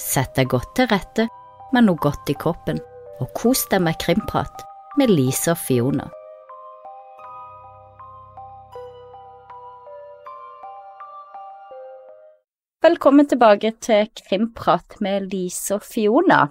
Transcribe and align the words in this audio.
Sett 0.00 0.32
deg 0.38 0.48
godt 0.48 0.70
til 0.78 0.88
rette 0.88 1.26
med 1.74 1.84
noe 1.84 2.00
godt 2.00 2.30
i 2.32 2.34
kroppen, 2.40 2.78
og 3.20 3.28
kos 3.36 3.66
deg 3.70 3.82
med 3.84 3.98
krimprat 4.00 4.62
med 4.98 5.12
Lise 5.12 5.52
og 5.52 5.60
Fiona. 5.60 6.06
Velkommen 12.80 13.28
tilbake 13.28 13.74
til 13.84 14.08
Krimprat 14.16 14.96
med 15.04 15.28
Lise 15.28 15.76
og 15.76 15.84
Fiona. 15.84 16.46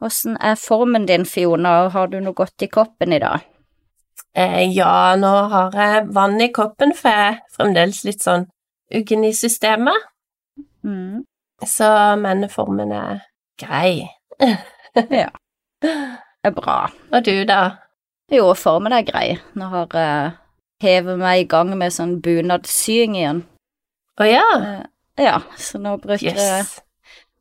Hvordan 0.00 0.38
er 0.40 0.56
formen 0.56 1.04
din, 1.06 1.26
Fiona, 1.28 1.74
og 1.84 1.92
har 1.92 2.08
du 2.08 2.16
noe 2.24 2.34
godt 2.34 2.64
i 2.64 2.70
koppen 2.72 3.12
i 3.12 3.20
dag? 3.20 3.44
Eh, 4.32 4.62
ja, 4.72 5.12
nå 5.20 5.34
har 5.52 5.76
jeg 5.76 6.08
vann 6.16 6.40
i 6.40 6.48
koppen, 6.56 6.96
for 6.96 7.12
jeg 7.12 7.34
er 7.34 7.38
fremdeles 7.52 8.00
litt 8.08 8.24
sånn 8.24 8.48
uggen 8.96 9.28
i 9.28 9.34
systemet. 9.36 10.08
Mm. 10.82 11.20
Så, 11.68 11.88
menneformen 12.22 12.92
er 12.92 13.22
grei. 13.60 14.08
Ja. 14.92 15.28
Det 15.80 16.50
er 16.50 16.52
bra. 16.52 16.90
Og 17.14 17.24
du, 17.24 17.44
da? 17.48 17.60
Jo, 18.32 18.50
formen 18.58 18.92
er 18.92 19.04
grei. 19.06 19.38
Nå 19.56 19.68
har 19.72 19.94
jeg 19.96 20.32
hevet 20.84 21.16
meg 21.20 21.40
i 21.40 21.46
gang 21.48 21.70
med 21.78 21.94
sånn 21.94 22.18
bunadsying 22.20 23.14
igjen. 23.16 23.40
Å 24.20 24.26
ja. 24.28 24.44
Uh, 24.60 24.82
Ja, 25.20 25.38
så 25.60 25.78
nå 25.80 25.94
bruker 26.00 26.24
jeg 26.28 26.36
Yes. 26.36 26.74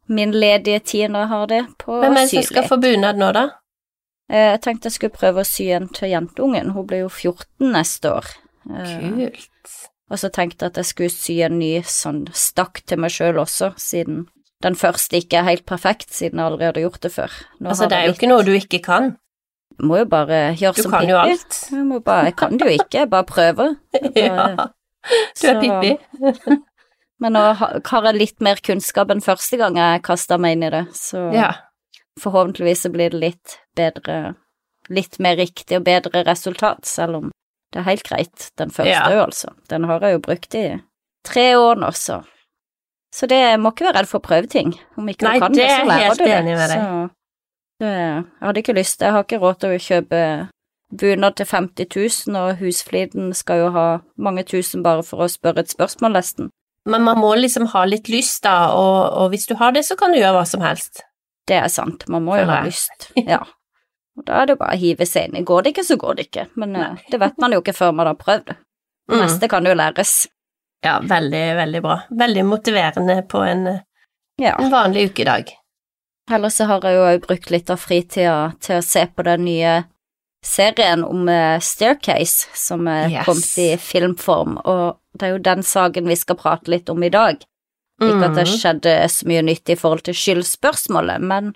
min 0.08 0.32
ledige 0.32 0.80
tid 0.80 1.12
når 1.12 1.20
jeg 1.26 1.30
har 1.34 1.46
det, 1.52 1.62
på 1.80 1.94
å 1.98 2.00
Hvem 2.04 2.18
er 2.18 2.26
det 2.28 2.30
som 2.34 2.44
skal 2.48 2.68
få 2.68 2.78
bunad 2.84 3.20
nå, 3.20 3.32
da? 3.36 3.46
Uh, 4.32 4.48
Jeg 4.54 4.62
tenkte 4.64 4.88
jeg 4.90 4.96
skulle 4.98 5.20
prøve 5.20 5.44
å 5.44 5.48
sy 5.48 5.70
en 5.76 5.88
til 5.92 6.12
jentungen. 6.16 6.72
Hun 6.72 6.88
blir 6.88 7.04
jo 7.06 7.10
14 7.12 7.72
neste 7.76 8.12
år. 8.16 8.32
Kult. 8.68 9.48
Og 10.12 10.20
så 10.20 10.28
tenkte 10.34 10.66
jeg 10.66 10.74
at 10.74 10.80
jeg 10.82 10.90
skulle 10.90 11.14
sy 11.14 11.38
en 11.46 11.58
ny 11.62 11.72
sånn 11.88 12.26
stakk 12.36 12.82
til 12.90 13.00
meg 13.00 13.14
sjøl 13.16 13.38
også, 13.40 13.72
siden 13.80 14.26
den 14.62 14.76
første 14.78 15.18
ikke 15.18 15.40
er 15.40 15.48
helt 15.48 15.64
perfekt, 15.66 16.12
siden 16.14 16.38
jeg 16.42 16.46
aldri 16.52 16.68
hadde 16.68 16.84
gjort 16.84 17.00
det 17.02 17.12
før. 17.16 17.32
Nå 17.64 17.72
Altså, 17.72 17.88
det 17.90 17.96
er 17.98 18.04
jeg 18.04 18.12
jo 18.12 18.18
ikke 18.20 18.30
noe 18.30 18.44
du 18.46 18.52
ikke 18.54 18.82
kan. 18.84 19.04
litt- 19.14 19.18
Må 19.82 19.98
jo 20.02 20.06
bare 20.12 20.42
gjøre 20.60 20.76
Du 20.76 20.82
som 20.84 20.92
kan 20.92 21.08
jo 21.10 21.16
alt. 21.18 21.56
Jeg, 21.72 21.86
må 21.88 22.00
bare, 22.04 22.26
jeg 22.28 22.36
kan 22.36 22.58
det 22.60 22.68
jo 22.68 22.74
ikke, 22.84 23.00
jeg 23.00 23.10
bare 23.10 23.24
prøver. 23.32 23.76
Ja. 24.16 24.68
Du 25.42 25.48
er 25.48 25.56
Så- 25.56 25.62
Pippi. 25.62 25.98
Men 27.22 27.34
nå 27.34 27.42
har 27.56 28.04
jeg 28.06 28.16
litt 28.20 28.42
mer 28.42 28.56
kunnskap 28.62 29.10
enn 29.14 29.22
første 29.22 29.58
gang 29.58 29.76
jeg 29.78 30.04
kasta 30.04 30.38
meg 30.38 30.58
inn 30.58 30.64
i 30.64 30.70
det, 30.74 30.84
så 30.94 31.32
Ja. 31.34 31.54
forhåpentligvis 32.20 32.82
så 32.86 32.92
blir 32.92 33.10
det 33.12 33.20
litt 33.22 33.58
bedre, 33.76 34.36
litt 34.90 35.20
mer 35.20 35.36
riktig 35.38 35.78
og 35.78 35.84
bedre 35.86 36.24
resultat, 36.28 36.86
selv 36.86 37.16
om 37.16 37.32
det 37.72 37.80
er 37.82 37.88
helt 37.88 38.04
greit, 38.04 38.50
den 38.60 38.72
første 38.72 38.92
Ja. 38.92 39.24
altså. 39.26 39.54
Den 39.70 39.84
har 39.88 40.00
jeg 40.04 40.14
jo 40.18 40.20
brukt 40.26 40.56
i 40.56 40.66
tre 41.26 41.46
år 41.58 41.76
nå, 41.80 41.92
så. 41.96 42.22
Så 43.14 43.28
det 43.28 43.60
må 43.60 43.72
ikke 43.72 43.86
være 43.90 44.00
redd 44.00 44.08
for 44.08 44.20
å 44.20 44.24
prøve 44.28 44.48
ting. 44.48 44.74
Om 44.98 45.10
ikke 45.12 45.24
Nei, 45.28 45.34
du 45.36 45.40
kan 45.46 45.52
det 45.54 45.62
det, 45.62 45.66
er 45.68 45.76
så 45.76 45.80
jeg 45.82 45.88
lærer 45.88 46.08
helt 46.08 46.20
du 46.20 46.24
det. 46.24 46.36
enig 46.38 46.56
med 46.58 46.70
deg. 46.70 46.80
Så 46.80 47.10
det, 47.82 47.92
jeg 47.98 48.48
hadde 48.48 48.60
ikke 48.64 48.76
lyst, 48.78 49.02
jeg 49.02 49.12
har 49.12 49.24
ikke 49.26 49.40
råd 49.42 49.60
til 49.60 49.70
å 49.76 49.82
kjøpe 49.88 50.22
bunad 51.02 51.36
til 51.40 51.46
50 51.46 51.88
000, 52.28 52.36
og 52.42 52.58
husfliden 52.60 53.34
skal 53.34 53.58
jo 53.64 53.70
ha 53.72 53.86
mange 54.18 54.44
tusen 54.44 54.84
bare 54.84 55.04
for 55.08 55.24
å 55.24 55.30
spørre 55.32 55.64
et 55.64 55.72
spørsmål, 55.72 56.12
nesten. 56.20 56.50
Men 56.86 57.04
man 57.06 57.20
må 57.22 57.34
liksom 57.38 57.68
ha 57.76 57.86
litt 57.86 58.10
lyst, 58.10 58.44
da, 58.44 58.72
og, 58.76 59.14
og 59.22 59.30
hvis 59.32 59.48
du 59.48 59.56
har 59.56 59.72
det, 59.72 59.86
så 59.86 59.96
kan 59.96 60.12
du 60.12 60.18
gjøre 60.20 60.34
hva 60.40 60.46
som 60.50 60.62
helst. 60.62 61.04
Det 61.48 61.56
er 61.58 61.68
sant, 61.70 62.08
man 62.10 62.24
må 62.24 62.38
jo 62.40 62.46
ha 62.50 62.62
lyst. 62.66 63.12
Ja. 63.16 63.44
Og 64.18 64.26
da 64.26 64.42
er 64.42 64.46
det 64.52 64.58
bare 64.60 64.76
å 64.76 64.80
hive 64.80 65.06
seg 65.08 65.30
inn. 65.34 65.46
Går 65.46 65.64
det 65.64 65.74
ikke, 65.74 65.86
så 65.88 65.98
går 65.98 66.16
det 66.16 66.26
ikke. 66.30 66.48
Men 66.56 66.74
Nei. 66.74 66.96
det 67.10 67.20
vet 67.20 67.38
man 67.40 67.52
jo 67.56 67.62
ikke 67.62 67.74
før 67.78 67.94
man 67.96 68.08
har 68.08 68.16
prøvd 68.16 68.46
det. 68.46 68.58
Det 69.08 69.18
Mm. 69.18 69.22
meste 69.26 69.50
kan 69.50 69.66
jo 69.66 69.74
læres. 69.74 70.28
Ja, 70.84 71.00
veldig, 71.00 71.56
veldig 71.56 71.82
bra. 71.82 72.02
Veldig 72.12 72.46
motiverende 72.46 73.28
på 73.28 73.40
en, 73.48 73.82
Ja. 74.40 74.56
en 74.60 74.72
vanlig 74.72 75.12
ukedag. 75.14 75.52
Ellers 76.30 76.56
så 76.56 76.66
har 76.66 76.82
jeg 76.82 76.96
jo 76.96 77.02
òg 77.08 77.26
brukt 77.28 77.52
litt 77.52 77.70
av 77.70 77.78
fritida 77.80 78.54
til 78.60 78.78
å 78.78 78.84
se 78.84 79.06
på 79.06 79.24
den 79.24 79.46
nye 79.46 79.86
serien 80.44 81.04
om 81.04 81.28
eh, 81.30 81.60
Staircase, 81.60 82.48
som 82.54 82.88
er 82.88 83.10
Yes. 83.10 83.26
kommet 83.26 83.58
i 83.58 83.76
filmform, 83.78 84.58
og 84.66 84.98
det 85.18 85.24
er 85.28 85.32
jo 85.34 85.38
den 85.40 85.62
saken 85.64 86.08
vi 86.08 86.16
skal 86.16 86.36
prate 86.36 86.68
litt 86.68 86.90
om 86.90 87.04
i 87.04 87.10
dag. 87.10 87.44
Ikke 88.02 88.24
at 88.26 88.36
det 88.36 88.48
Mhm. 88.48 88.58
skjedde 88.58 89.04
så 89.10 89.28
mye 89.28 89.42
nytt 89.44 89.70
i 89.70 89.76
forhold 89.76 90.02
til 90.04 90.14
skyldspørsmålet, 90.16 91.22
men 91.22 91.56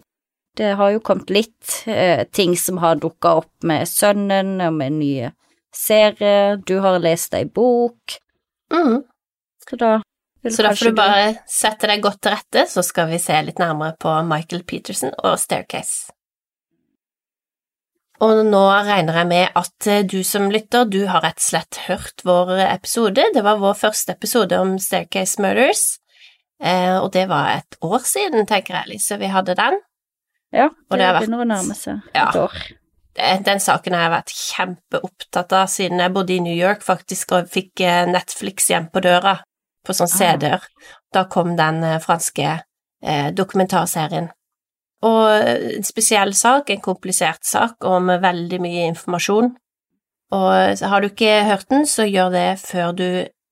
det 0.58 0.74
har 0.80 0.92
jo 0.96 1.00
kommet 1.04 1.30
litt 1.34 1.76
eh, 1.88 2.24
ting 2.32 2.56
som 2.58 2.78
har 2.84 2.96
dukka 3.02 3.36
opp 3.42 3.64
med 3.68 3.88
sønnen, 3.90 4.58
og 4.66 4.74
med 4.80 4.98
nye 5.00 5.32
serier, 5.76 6.58
du 6.66 6.78
har 6.84 7.00
lest 7.04 7.34
ei 7.36 7.46
bok, 7.46 8.20
Mm. 8.74 9.04
så 9.70 9.78
da 9.78 9.90
Så 10.50 10.64
da 10.64 10.72
får 10.74 10.86
du 10.90 10.96
bare 10.98 11.38
sette 11.50 11.88
deg 11.90 12.02
godt 12.02 12.22
til 12.22 12.32
rette, 12.34 12.66
så 12.70 12.82
skal 12.86 13.08
vi 13.10 13.18
se 13.22 13.34
litt 13.46 13.58
nærmere 13.62 13.96
på 13.98 14.12
Michael 14.26 14.64
Peterson 14.64 15.12
og 15.24 15.40
Staircase. 15.42 16.12
Og 18.24 18.46
nå 18.48 18.62
regner 18.88 19.18
jeg 19.20 19.28
med 19.28 19.58
at 19.60 19.88
eh, 19.92 20.04
du 20.08 20.22
som 20.24 20.48
lytter, 20.54 20.86
du 20.88 21.02
har 21.12 21.22
rett 21.26 21.42
og 21.42 21.48
slett 21.50 21.80
hørt 21.90 22.24
vår 22.24 22.54
episode. 22.70 23.26
Det 23.36 23.44
var 23.44 23.60
vår 23.60 23.74
første 23.76 24.16
episode 24.16 24.56
om 24.62 24.78
Staircase 24.80 25.42
Murders, 25.44 25.84
eh, 26.64 26.96
og 27.02 27.12
det 27.12 27.28
var 27.28 27.58
et 27.58 27.78
år 27.84 28.00
siden, 28.08 28.48
tenker 28.48 28.80
jeg, 28.80 28.94
Lise, 28.94 29.18
vi 29.20 29.28
hadde 29.34 29.58
den. 29.60 29.82
Ja, 30.54 30.70
det, 30.70 30.98
det 31.00 31.06
har 31.06 31.14
vært- 31.16 31.26
begynner 31.28 31.44
å 31.46 31.48
nærme 31.50 31.76
seg 31.76 32.02
Ja. 32.16 32.30
et 32.30 32.36
år. 32.36 32.54
Den, 33.16 33.44
den 33.44 33.60
saken 33.60 33.94
har 33.94 34.02
jeg 34.10 34.12
vært 34.12 34.34
kjempeopptatt 34.36 35.54
av 35.54 35.68
siden 35.72 36.00
jeg 36.00 36.14
bodde 36.14 36.34
i 36.36 36.40
New 36.44 36.56
York, 36.56 36.82
faktisk, 36.84 37.32
og 37.32 37.48
fikk 37.50 37.80
eh, 37.82 38.06
Netflix 38.06 38.68
hjem 38.70 38.90
på 38.92 39.02
døra 39.02 39.38
på 39.86 39.94
sånn 39.96 40.10
Ah. 40.12 40.18
CD-er. 40.18 40.62
Da 41.14 41.24
kom 41.26 41.56
den 41.56 41.84
eh, 41.84 42.00
franske 42.00 42.62
eh, 43.04 43.32
dokumentarserien. 43.32 44.30
Og 45.04 45.30
eh, 45.32 45.76
en 45.78 45.84
spesiell 45.84 46.34
sak, 46.34 46.70
en 46.70 46.82
komplisert 46.82 47.44
sak, 47.46 47.76
og 47.86 48.02
med 48.02 48.22
veldig 48.22 48.60
mye 48.62 48.88
informasjon. 48.92 49.56
Og 50.36 50.82
har 50.82 51.02
du 51.02 51.08
ikke 51.08 51.44
hørt 51.46 51.70
den, 51.70 51.86
så 51.86 52.04
gjør 52.10 52.32
det 52.34 52.60
før 52.60 52.92
du 52.98 53.08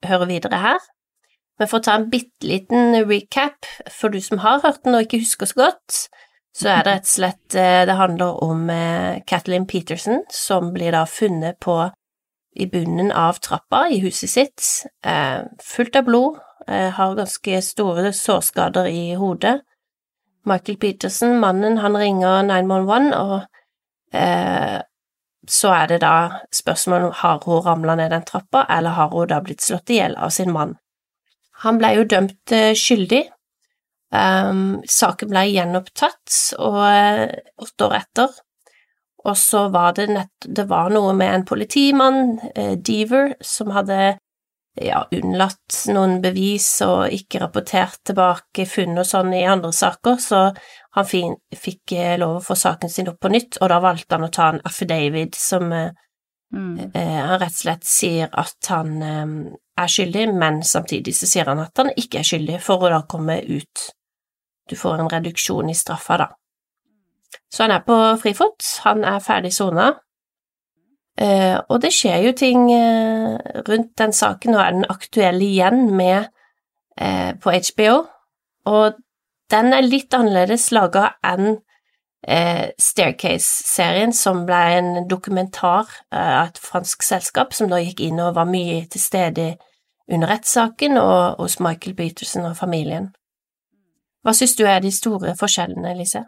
hører 0.06 0.26
videre 0.28 0.60
her. 0.60 0.80
Men 1.60 1.70
for 1.70 1.80
å 1.80 1.84
ta 1.86 1.94
en 1.96 2.10
bitte 2.10 2.48
liten 2.50 2.96
recap 3.08 3.64
for 3.94 4.10
du 4.10 4.20
som 4.20 4.40
har 4.40 4.60
hørt 4.64 4.84
den 4.84 4.96
og 4.98 5.06
ikke 5.06 5.20
husker 5.22 5.46
så 5.46 5.54
godt, 5.56 6.08
så 6.54 6.70
er 6.70 6.84
det 6.86 6.92
rett 6.92 7.08
og 7.08 7.14
slett 7.16 7.56
eh, 7.58 7.82
Det 7.90 7.98
handler 7.98 8.44
om 8.46 8.70
eh, 8.70 9.22
Kathleen 9.26 9.66
Peterson, 9.68 10.24
som 10.30 10.72
blir 10.74 10.94
da 10.94 11.06
funnet 11.10 11.60
på 11.60 11.78
i 12.54 12.68
bunnen 12.70 13.10
av 13.12 13.40
trappa 13.42 13.88
i 13.90 13.98
huset 14.04 14.30
sitt, 14.30 14.66
eh, 15.06 15.42
fullt 15.62 15.96
av 15.96 16.10
blod, 16.10 16.42
har 16.64 17.16
ganske 17.18 17.58
store 17.60 18.14
sårskader 18.16 18.86
i 18.88 19.16
hodet. 19.20 19.58
Michael 20.48 20.78
Peterson, 20.80 21.34
mannen, 21.42 21.82
han 21.84 21.98
ringer 21.98 22.46
911, 22.48 23.10
og 23.18 23.42
så 25.50 25.74
er 25.76 25.90
det 25.92 25.98
da 26.06 26.14
spørsmålet 26.56 27.10
om 27.10 27.18
har 27.20 27.44
hun 27.44 27.66
ramla 27.66 27.98
ned 28.00 28.16
den 28.16 28.24
trappa, 28.24 28.64
eller 28.70 28.96
har 28.96 29.12
hun 29.12 29.28
da 29.28 29.42
blitt 29.44 29.66
slått 29.66 29.92
i 29.92 29.98
hjel 30.00 30.16
av 30.16 30.32
sin 30.32 30.54
mann. 30.56 30.78
Han 31.66 31.84
ble 31.84 31.92
jo 31.98 32.08
dømt 32.16 32.56
skyldig. 32.80 33.26
Um, 34.14 34.84
saken 34.86 35.32
ble 35.32 35.48
gjenopptatt 35.50 36.36
og 36.62 36.82
eh, 36.86 37.32
åtte 37.58 37.88
år 37.88 37.96
etter, 37.98 38.36
og 39.24 39.38
så 39.40 39.70
var 39.74 39.96
det 39.98 40.10
nett 40.12 40.46
Det 40.46 40.68
var 40.70 40.92
noe 40.94 41.16
med 41.18 41.32
en 41.34 41.46
politimann, 41.48 42.36
eh, 42.54 42.76
Deaver, 42.78 43.34
som 43.42 43.72
hadde 43.74 44.18
ja, 44.82 45.00
unnlatt 45.14 45.80
noen 45.94 46.20
bevis 46.22 46.68
og 46.86 47.14
ikke 47.14 47.42
rapportert 47.42 48.00
tilbake 48.06 48.66
funn 48.70 48.98
og 48.98 49.08
sånn 49.08 49.34
i 49.34 49.44
andre 49.50 49.74
saker, 49.74 50.22
så 50.22 50.44
han 50.98 51.10
fin, 51.10 51.34
fikk 51.58 51.96
eh, 51.98 52.14
lov 52.22 52.38
å 52.38 52.46
få 52.52 52.58
saken 52.60 52.94
sin 52.94 53.10
opp 53.10 53.22
på 53.24 53.34
nytt, 53.34 53.58
og 53.62 53.74
da 53.74 53.82
valgte 53.82 54.18
han 54.18 54.28
å 54.28 54.32
ta 54.34 54.52
en 54.54 54.62
affidavit 54.70 55.38
som 55.40 55.72
eh, 55.74 55.92
Mm. 56.54 56.92
eh, 56.94 57.18
han 57.26 57.40
rett 57.42 57.50
og 57.50 57.62
slett 57.64 57.86
sier 57.90 58.28
at 58.30 58.68
han 58.70 59.02
er 59.02 59.90
skyldig, 59.90 60.28
men 60.38 60.60
samtidig 60.62 61.16
så 61.18 61.26
sier 61.26 61.50
han 61.50 61.64
at 61.64 61.82
han 61.82 61.90
ikke 61.98 62.20
er 62.20 62.28
skyldig, 62.30 62.60
for 62.62 62.86
å 62.86 62.92
da 62.94 63.00
komme 63.10 63.40
ut. 63.42 63.88
Du 64.70 64.76
får 64.80 65.02
en 65.02 65.12
reduksjon 65.12 65.70
i 65.70 65.76
straffa, 65.76 66.18
da. 66.18 66.28
Så 67.52 67.64
han 67.64 67.74
er 67.76 67.84
på 67.86 67.98
frifot, 68.22 68.66
han 68.86 69.04
er 69.06 69.20
ferdig 69.22 69.54
sona, 69.54 69.90
eh, 71.20 71.58
og 71.70 71.82
det 71.82 71.92
skjer 71.94 72.28
jo 72.28 72.34
ting 72.38 72.70
eh, 72.74 73.38
rundt 73.68 73.94
den 74.00 74.14
saken, 74.14 74.56
og 74.56 74.62
er 74.62 74.78
den 74.78 74.90
aktuell 74.90 75.42
igjen 75.42 75.86
med 75.96 76.30
eh, 76.98 77.34
på 77.42 77.54
HBO, 77.54 78.00
og 78.70 78.98
den 79.54 79.74
er 79.74 79.86
litt 79.86 80.14
annerledes 80.18 80.72
laga 80.74 81.12
enn 81.26 81.58
eh, 82.28 82.72
Staircase-serien, 82.80 84.14
som 84.14 84.46
ble 84.48 84.62
en 84.78 84.92
dokumentar 85.10 85.92
eh, 86.14 86.40
av 86.40 86.54
et 86.54 86.62
fransk 86.62 87.06
selskap 87.06 87.54
som 87.54 87.70
da 87.70 87.82
gikk 87.84 88.02
inn 88.08 88.22
og 88.24 88.38
var 88.40 88.50
mye 88.50 88.84
til 88.90 89.04
stede 89.04 89.52
under 90.12 90.34
rettssaken 90.34 90.98
og 91.00 91.44
hos 91.44 91.60
Michael 91.64 91.96
Peterson 91.96 92.48
og 92.50 92.58
familien. 92.58 93.12
Hva 94.24 94.34
syns 94.36 94.56
du 94.56 94.64
er 94.68 94.80
de 94.84 94.92
store 94.92 95.36
forskjellene, 95.40 95.96
Lise? 96.00 96.26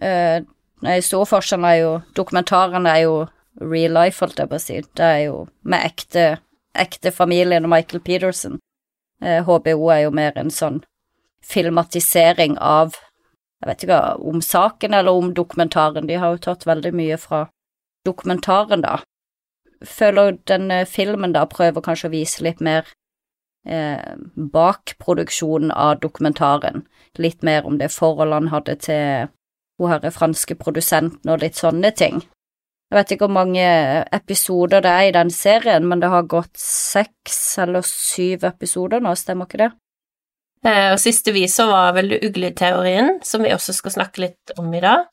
Eh, 0.00 0.42
Den 0.82 1.02
store 1.02 1.26
forskjellene 1.26 1.72
er 1.74 1.80
jo 1.82 1.92
Dokumentaren 2.14 2.86
er 2.86 3.00
jo 3.02 3.14
real 3.60 3.96
life, 3.96 4.20
holdt 4.22 4.38
jeg 4.38 4.50
på 4.50 4.58
å 4.58 4.62
si. 4.62 4.80
Det 4.94 5.04
er 5.04 5.20
jo 5.26 5.48
med 5.62 5.82
ekte, 5.86 6.38
ekte 6.78 7.10
familien 7.10 7.66
og 7.66 7.72
Michael 7.72 8.02
Peterson. 8.06 8.58
Eh, 9.22 9.42
HBO 9.42 9.90
er 9.90 10.04
jo 10.04 10.14
mer 10.14 10.38
en 10.38 10.50
sånn 10.50 10.82
filmatisering 11.42 12.58
av 12.58 12.94
Jeg 13.58 13.66
vet 13.66 13.82
ikke 13.82 14.02
om 14.30 14.38
saken 14.38 14.94
eller 14.94 15.10
om 15.18 15.32
dokumentaren, 15.34 16.06
de 16.06 16.14
har 16.14 16.30
jo 16.30 16.38
tatt 16.38 16.62
veldig 16.62 16.92
mye 16.94 17.16
fra 17.18 17.48
dokumentaren, 18.06 18.84
da. 18.84 19.00
Føler 19.82 20.36
denne 20.46 20.84
filmen 20.86 21.34
da 21.34 21.42
prøver 21.50 21.82
kanskje 21.82 22.06
å 22.06 22.12
vise 22.12 22.44
litt 22.46 22.60
mer 22.62 22.86
eh, 23.66 24.14
bak 24.36 24.94
produksjonen 24.98 25.72
av 25.72 25.98
dokumentaren, 26.00 26.86
litt 27.18 27.42
mer 27.42 27.66
om 27.66 27.78
det 27.78 27.90
forholdet 27.94 28.34
han 28.34 28.52
hadde 28.54 28.76
til 28.86 29.28
hun 29.78 29.92
herre 29.92 30.10
franske 30.10 30.56
produsenten 30.58 31.30
og 31.30 31.42
litt 31.42 31.58
sånne 31.58 31.92
ting. 31.94 32.22
Jeg 32.88 32.96
vet 32.96 33.10
ikke 33.12 33.26
hvor 33.26 33.36
mange 33.36 33.64
episoder 34.16 34.80
det 34.82 34.90
er 34.90 35.08
i 35.10 35.12
den 35.14 35.30
serien, 35.30 35.84
men 35.86 36.00
det 36.00 36.08
har 36.08 36.24
gått 36.30 36.56
seks 36.58 37.58
eller 37.60 37.84
syv 37.84 38.46
episoder 38.48 39.02
nå, 39.04 39.12
stemmer 39.18 39.46
ikke 39.46 39.60
det? 39.66 39.70
Eh, 40.64 40.88
og 40.94 40.98
siste 40.98 41.34
vi 41.36 41.44
så 41.52 41.68
var 41.68 41.92
vel 41.94 42.16
ugleteorien, 42.16 43.20
som 43.22 43.44
vi 43.44 43.52
også 43.54 43.76
skal 43.76 43.94
snakke 43.94 44.24
litt 44.24 44.54
om 44.58 44.72
i 44.74 44.80
dag. 44.82 45.06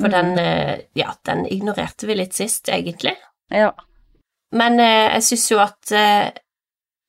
For 0.00 0.08
Mm. 0.08 0.12
den, 0.12 0.38
eh, 0.38 0.80
ja, 0.94 1.14
den 1.24 1.46
ignorerte 1.46 2.06
vi 2.06 2.14
litt 2.14 2.34
sist, 2.34 2.68
egentlig. 2.68 3.14
Ja. 3.50 3.72
Men 4.52 4.80
eh, 4.80 5.14
jeg 5.14 5.22
syns 5.22 5.50
jo 5.50 5.58
at 5.62 5.92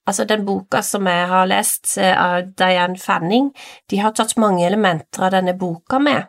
Altså, 0.06 0.25
den 0.30 0.46
boka 0.46 0.81
som 0.86 1.07
jeg 1.10 1.28
har 1.28 1.48
lest 1.50 1.98
eh, 1.98 2.13
av 2.13 2.52
Diane 2.57 2.98
Fanning, 2.98 3.50
de 3.90 3.98
har 3.98 4.13
tatt 4.13 4.38
mange 4.38 4.66
elementer 4.68 5.25
av 5.25 5.34
denne 5.34 5.56
boka 5.57 6.00
med. 6.00 6.28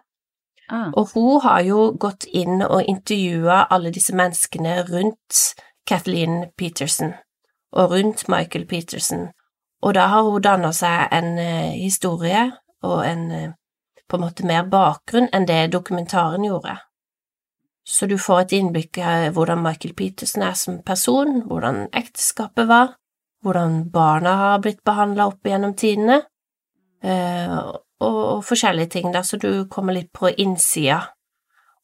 Ah. 0.69 0.89
Og 0.97 1.13
hun 1.15 1.41
har 1.45 1.61
jo 1.63 1.91
gått 2.01 2.25
inn 2.33 2.65
og 2.65 2.83
intervjua 2.89 3.67
alle 3.71 3.93
disse 3.95 4.17
menneskene 4.17 4.81
rundt 4.89 5.43
Kathleen 5.87 6.49
Peterson 6.59 7.13
og 7.77 7.93
rundt 7.93 8.25
Michael 8.33 8.65
Peterson, 8.67 9.29
og 9.83 9.95
da 9.95 10.07
har 10.11 10.25
hun 10.27 10.43
danna 10.43 10.73
seg 10.75 11.13
en 11.13 11.37
eh, 11.39 11.77
historie 11.77 12.49
og 12.83 13.05
en 13.07 13.31
eh, 13.31 13.55
på 14.09 14.17
en 14.17 14.23
måte 14.23 14.47
mer 14.47 14.67
bakgrunn 14.71 15.29
enn 15.35 15.49
det 15.49 15.73
dokumentaren 15.75 16.45
gjorde. 16.47 16.77
Så 17.87 18.07
du 18.07 18.17
får 18.19 18.41
et 18.41 18.55
innblikk 18.59 18.99
i 18.99 19.31
hvordan 19.35 19.63
Michael 19.63 19.95
Peterson 19.99 20.43
er 20.43 20.55
som 20.59 20.81
person, 20.87 21.43
hvordan 21.47 21.87
ekteskapet 21.95 22.69
var, 22.71 22.95
hvordan 23.45 23.91
barna 23.91 24.37
har 24.41 24.63
blitt 24.65 24.85
behandla 24.85 25.29
opp 25.31 25.47
gjennom 25.47 25.75
tidene, 25.79 26.23
eh, 27.03 27.59
og, 28.01 28.17
og 28.17 28.45
forskjellige 28.45 28.95
ting, 28.97 29.13
da, 29.13 29.23
så 29.25 29.39
du 29.41 29.67
kommer 29.73 29.97
litt 29.97 30.13
på 30.17 30.31
innsida. 30.37 31.03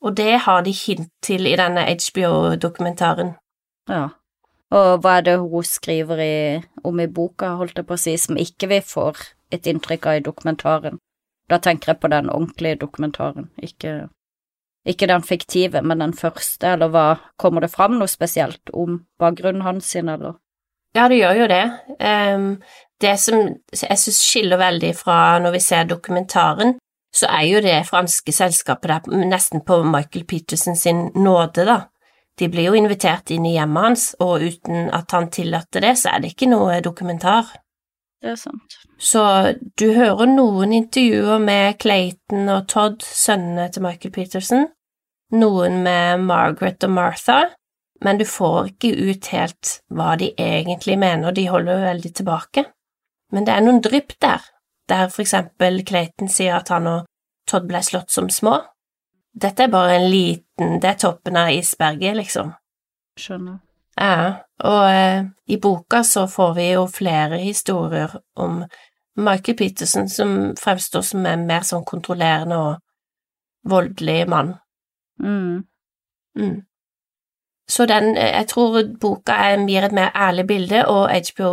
Og 0.02 0.16
det 0.18 0.42
har 0.46 0.64
de 0.66 0.72
hint 0.74 1.12
til 1.22 1.46
i 1.46 1.54
denne 1.58 1.84
HBO-dokumentaren. 1.86 3.36
Ja. 3.90 4.08
Og 4.72 5.04
hva 5.04 5.18
er 5.18 5.26
det 5.26 5.36
hun 5.38 5.66
skriver 5.68 6.20
i, 6.24 6.34
om 6.82 7.00
i 7.00 7.06
boka, 7.06 7.54
holdt 7.60 7.78
jeg 7.78 7.86
på 7.86 7.96
å 7.98 8.00
si, 8.00 8.16
som 8.18 8.40
ikke 8.40 8.70
vi 8.72 8.80
får 8.82 9.20
et 9.52 9.68
inntrykk 9.68 10.08
av 10.08 10.18
i 10.18 10.24
dokumentaren? 10.24 10.98
Da 11.52 11.58
tenker 11.60 11.92
jeg 11.92 12.00
på 12.00 12.10
den 12.10 12.30
ordentlige 12.32 12.80
dokumentaren, 12.80 13.50
ikke, 13.60 14.08
ikke 14.88 15.10
den 15.10 15.26
fiktive, 15.26 15.82
men 15.84 16.00
den 16.00 16.14
første, 16.16 16.72
eller 16.74 16.90
hva, 16.94 17.06
kommer 17.36 17.62
det 17.62 17.72
fram 17.74 17.98
noe 18.00 18.10
spesielt 18.10 18.72
om 18.72 19.02
bakgrunnen 19.20 19.66
hans 19.66 19.92
sin, 19.92 20.08
eller? 20.08 20.38
Ja, 20.94 21.08
det 21.08 21.18
gjør 21.22 21.42
jo 21.42 21.48
det. 21.48 21.64
Ehm, 22.00 22.48
det 23.00 23.16
som 23.20 23.38
jeg 23.72 23.98
syns 23.98 24.20
skiller 24.22 24.60
veldig 24.60 24.92
fra 24.96 25.38
når 25.42 25.56
vi 25.56 25.60
ser 25.64 25.88
dokumentaren, 25.88 26.76
så 27.12 27.28
er 27.28 27.46
jo 27.48 27.60
det 27.64 27.86
franske 27.88 28.32
selskapet 28.32 28.90
der 28.90 29.24
nesten 29.28 29.64
på 29.64 29.82
Michael 29.84 30.24
Peterson 30.28 30.76
sin 30.76 31.10
nåde, 31.14 31.66
da. 31.68 31.80
De 32.40 32.48
blir 32.48 32.70
jo 32.70 32.76
invitert 32.76 33.30
inn 33.30 33.44
i 33.44 33.56
hjemmet 33.58 33.84
hans, 33.84 34.04
og 34.20 34.40
uten 34.40 34.88
at 34.94 35.12
han 35.12 35.28
tillater 35.30 35.84
det, 35.84 35.96
så 36.00 36.14
er 36.14 36.22
det 36.22 36.32
ikke 36.32 36.48
noe 36.48 36.80
dokumentar. 36.84 37.50
Det 38.22 38.32
er 38.32 38.38
sant. 38.40 38.78
Så 39.02 39.22
du 39.80 39.90
hører 39.92 40.30
noen 40.30 40.72
intervjuer 40.72 41.42
med 41.42 41.76
Clayton 41.82 42.48
og 42.54 42.68
Todd, 42.70 43.02
sønnene 43.04 43.66
til 43.72 43.84
Michael 43.84 44.14
Peterson, 44.14 44.68
noen 45.36 45.82
med 45.84 46.24
Margaret 46.24 46.84
og 46.86 46.94
Martha, 46.94 47.40
men 48.04 48.18
du 48.18 48.24
får 48.28 48.72
ikke 48.72 48.92
ut 49.10 49.30
helt 49.32 49.76
hva 49.94 50.14
de 50.20 50.32
egentlig 50.38 50.98
mener, 50.98 51.32
de 51.32 51.48
holder 51.48 51.84
veldig 51.86 52.12
tilbake. 52.18 52.66
Men 53.32 53.46
det 53.46 53.54
er 53.54 53.64
noen 53.64 53.80
drypp 53.84 54.16
der, 54.20 54.44
der 54.90 55.08
for 55.08 55.24
eksempel 55.24 55.82
Clayton 55.86 56.30
sier 56.30 56.58
at 56.58 56.72
han 56.74 56.88
og 56.90 57.08
Todd 57.48 57.66
ble 57.66 57.80
slått 57.82 58.12
som 58.14 58.28
små. 58.30 58.58
Dette 59.32 59.64
er 59.64 59.72
bare 59.72 59.96
en 59.96 60.08
liten, 60.10 60.78
det 60.82 60.90
er 60.90 60.98
toppen 61.00 61.38
av 61.40 61.50
isberget, 61.54 62.16
liksom. 62.18 62.52
Skjønner. 63.18 63.60
Ja, 63.96 64.44
og 64.64 64.84
eh, 64.88 65.24
i 65.52 65.58
boka 65.60 66.02
så 66.04 66.26
får 66.30 66.54
vi 66.56 66.68
jo 66.70 66.86
flere 66.88 67.40
historier 67.42 68.14
om 68.40 68.62
Michael 69.20 69.56
Peterson 69.56 70.08
som 70.08 70.54
fremstår 70.56 71.04
som 71.04 71.26
en 71.28 71.44
mer 71.48 71.66
sånn 71.68 71.84
kontrollerende 71.84 72.56
og 72.56 73.68
voldelig 73.68 74.22
mann. 74.32 74.54
Mm. 75.22 75.64
Mm. 76.38 76.56
Så 77.72 77.86
den, 77.88 78.16
eh, 78.16 78.34
jeg 78.36 78.48
tror 78.52 78.82
boka 79.00 79.38
gir 79.66 79.86
et 79.86 79.94
mer 79.96 80.10
ærlig 80.14 80.46
bilde, 80.46 80.84
og 80.88 81.10
HBO, 81.10 81.52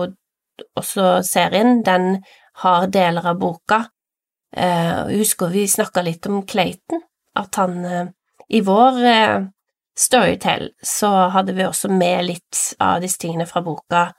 også 0.76 1.22
serien, 1.24 1.84
den 1.86 2.24
har 2.64 2.88
deler 2.88 3.26
av 3.26 3.40
boka. 3.40 3.86
Eh, 4.56 5.08
jeg 5.12 5.22
husker 5.24 5.54
vi 5.54 5.68
snakka 5.68 6.04
litt 6.04 6.28
om 6.28 6.42
Clayton, 6.46 7.04
at 7.36 7.56
han 7.56 7.86
eh, 7.86 8.08
i 8.50 8.62
vår 8.66 8.98
Storytell 10.00 10.70
så 10.84 11.30
hadde 11.30 11.54
vi 11.54 11.66
også 11.68 11.90
med 11.92 12.26
litt 12.26 12.60
av 12.80 13.02
disse 13.04 13.20
tingene 13.20 13.46
fra 13.46 13.62
boka, 13.62 14.10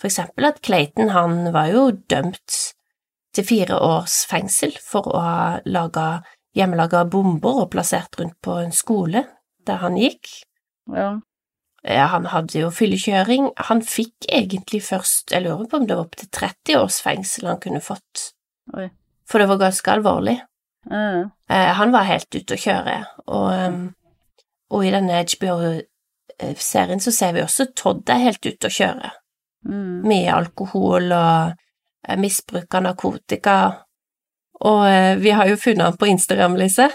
for 0.00 0.08
eksempel 0.08 0.46
at 0.48 0.62
Clayton, 0.62 1.10
han 1.10 1.52
var 1.52 1.70
jo 1.74 1.90
dømt 2.10 2.54
til 3.34 3.46
fire 3.46 3.78
års 3.82 4.24
fengsel 4.30 4.74
for 4.82 5.10
å 5.10 5.20
ha 5.20 5.44
laga 5.66 6.22
hjemmelaga 6.54 7.04
bomber 7.10 7.64
og 7.64 7.70
plassert 7.74 8.18
rundt 8.20 8.38
på 8.42 8.56
en 8.62 8.74
skole 8.74 9.24
der 9.66 9.82
han 9.82 9.98
gikk. 9.98 10.30
Ja. 10.94 11.18
Ja, 11.84 12.06
han 12.14 12.30
hadde 12.32 12.62
jo 12.62 12.70
fyllekjøring. 12.72 13.50
Han 13.68 13.82
fikk 13.84 14.28
egentlig 14.32 14.80
først, 14.86 15.32
jeg 15.34 15.44
lurer 15.44 15.66
på 15.68 15.80
om 15.80 15.88
det 15.88 15.98
var 15.98 16.06
opptil 16.06 16.30
30 16.32 16.78
års 16.80 17.00
fengsel 17.04 17.50
han 17.50 17.60
kunne 17.60 17.82
fått, 17.84 18.30
Oi. 18.76 18.88
for 19.28 19.42
det 19.42 19.50
var 19.50 19.60
ganske 19.60 19.92
alvorlig. 19.92 20.38
Eh, 20.90 21.72
han 21.80 21.92
var 21.92 22.08
helt 22.08 22.32
ute 22.32 22.56
å 22.56 22.60
kjøre, 22.60 22.96
og, 23.26 23.50
um, 23.52 23.84
og 24.72 24.84
i 24.84 24.92
denne 24.92 25.20
HBO-serien 25.24 27.04
så 27.04 27.12
ser 27.12 27.36
vi 27.36 27.44
også 27.44 27.70
Todd 27.76 28.08
er 28.12 28.24
helt 28.26 28.48
ute 28.48 28.68
å 28.68 28.76
kjøre. 28.80 29.12
Mm. 29.64 30.02
med 30.04 30.28
alkohol 30.28 31.12
og 31.16 31.54
eh, 32.04 32.18
misbruk 32.20 32.74
av 32.76 32.82
narkotika, 32.84 33.56
og 34.60 34.82
eh, 34.90 35.14
vi 35.20 35.32
har 35.32 35.48
jo 35.48 35.56
funnet 35.60 35.88
han 35.88 35.96
på 35.96 36.10
Instagram, 36.12 36.58
Lise. 36.60 36.90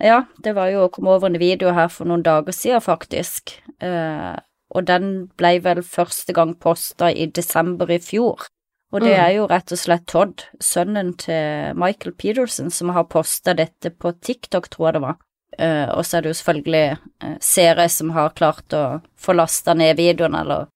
Ja, 0.00 0.24
det 0.42 0.54
var 0.56 0.70
jo 0.72 0.86
å 0.86 0.90
komme 0.90 1.12
over 1.16 1.26
en 1.28 1.38
video 1.38 1.72
her 1.76 1.88
for 1.92 2.08
noen 2.08 2.22
dager 2.24 2.52
siden, 2.56 2.80
faktisk. 2.80 3.58
Eh, 3.80 4.36
og 4.72 4.86
den 4.88 5.28
ble 5.36 5.58
vel 5.60 5.82
første 5.84 6.32
gang 6.32 6.54
posta 6.56 7.10
i 7.12 7.26
desember 7.26 7.90
i 7.92 7.98
fjor. 7.98 8.46
Og 8.92 9.00
det 9.00 9.16
Mm. 9.16 9.24
er 9.24 9.30
jo 9.36 9.46
rett 9.46 9.72
og 9.72 9.78
slett 9.78 10.06
Todd, 10.06 10.44
sønnen 10.60 11.16
til 11.16 11.74
Michael 11.74 12.12
Peterson, 12.12 12.70
som 12.70 12.88
har 12.90 13.04
posta 13.04 13.54
dette 13.54 13.90
på 13.90 14.12
TikTok, 14.20 14.68
tror 14.68 14.86
jeg 14.88 14.92
det 14.94 15.02
var. 15.02 15.16
Eh, 15.58 15.88
og 15.96 16.04
så 16.04 16.16
er 16.18 16.22
det 16.22 16.30
jo 16.30 16.42
selvfølgelig 16.42 16.98
eh, 17.22 17.36
seere 17.40 17.88
som 17.88 18.10
har 18.10 18.30
klart 18.30 18.68
å 18.72 19.02
få 19.18 19.34
lasta 19.34 19.74
ned 19.74 19.96
videoen, 19.96 20.34
eller 20.34 20.66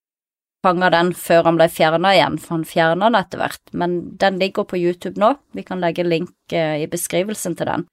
fanga 0.64 0.90
den 0.90 1.12
før 1.12 1.44
han 1.44 1.56
ble 1.56 1.68
fjerna 1.68 2.12
igjen, 2.14 2.38
for 2.38 2.56
han 2.56 2.64
fjerna 2.64 3.06
den 3.11 3.14
etter 3.20 3.38
hvert. 3.38 3.61
Men 3.73 4.16
den 4.16 4.38
ligger 4.38 4.64
på 4.64 4.76
YouTube 4.76 5.16
nå, 5.18 5.37
vi 5.54 5.62
kan 5.62 5.80
legge 5.80 6.04
link 6.04 6.30
eh, 6.52 6.82
i 6.82 6.87
beskrivelsen 6.87 7.56
til 7.56 7.66
den. 7.66 7.87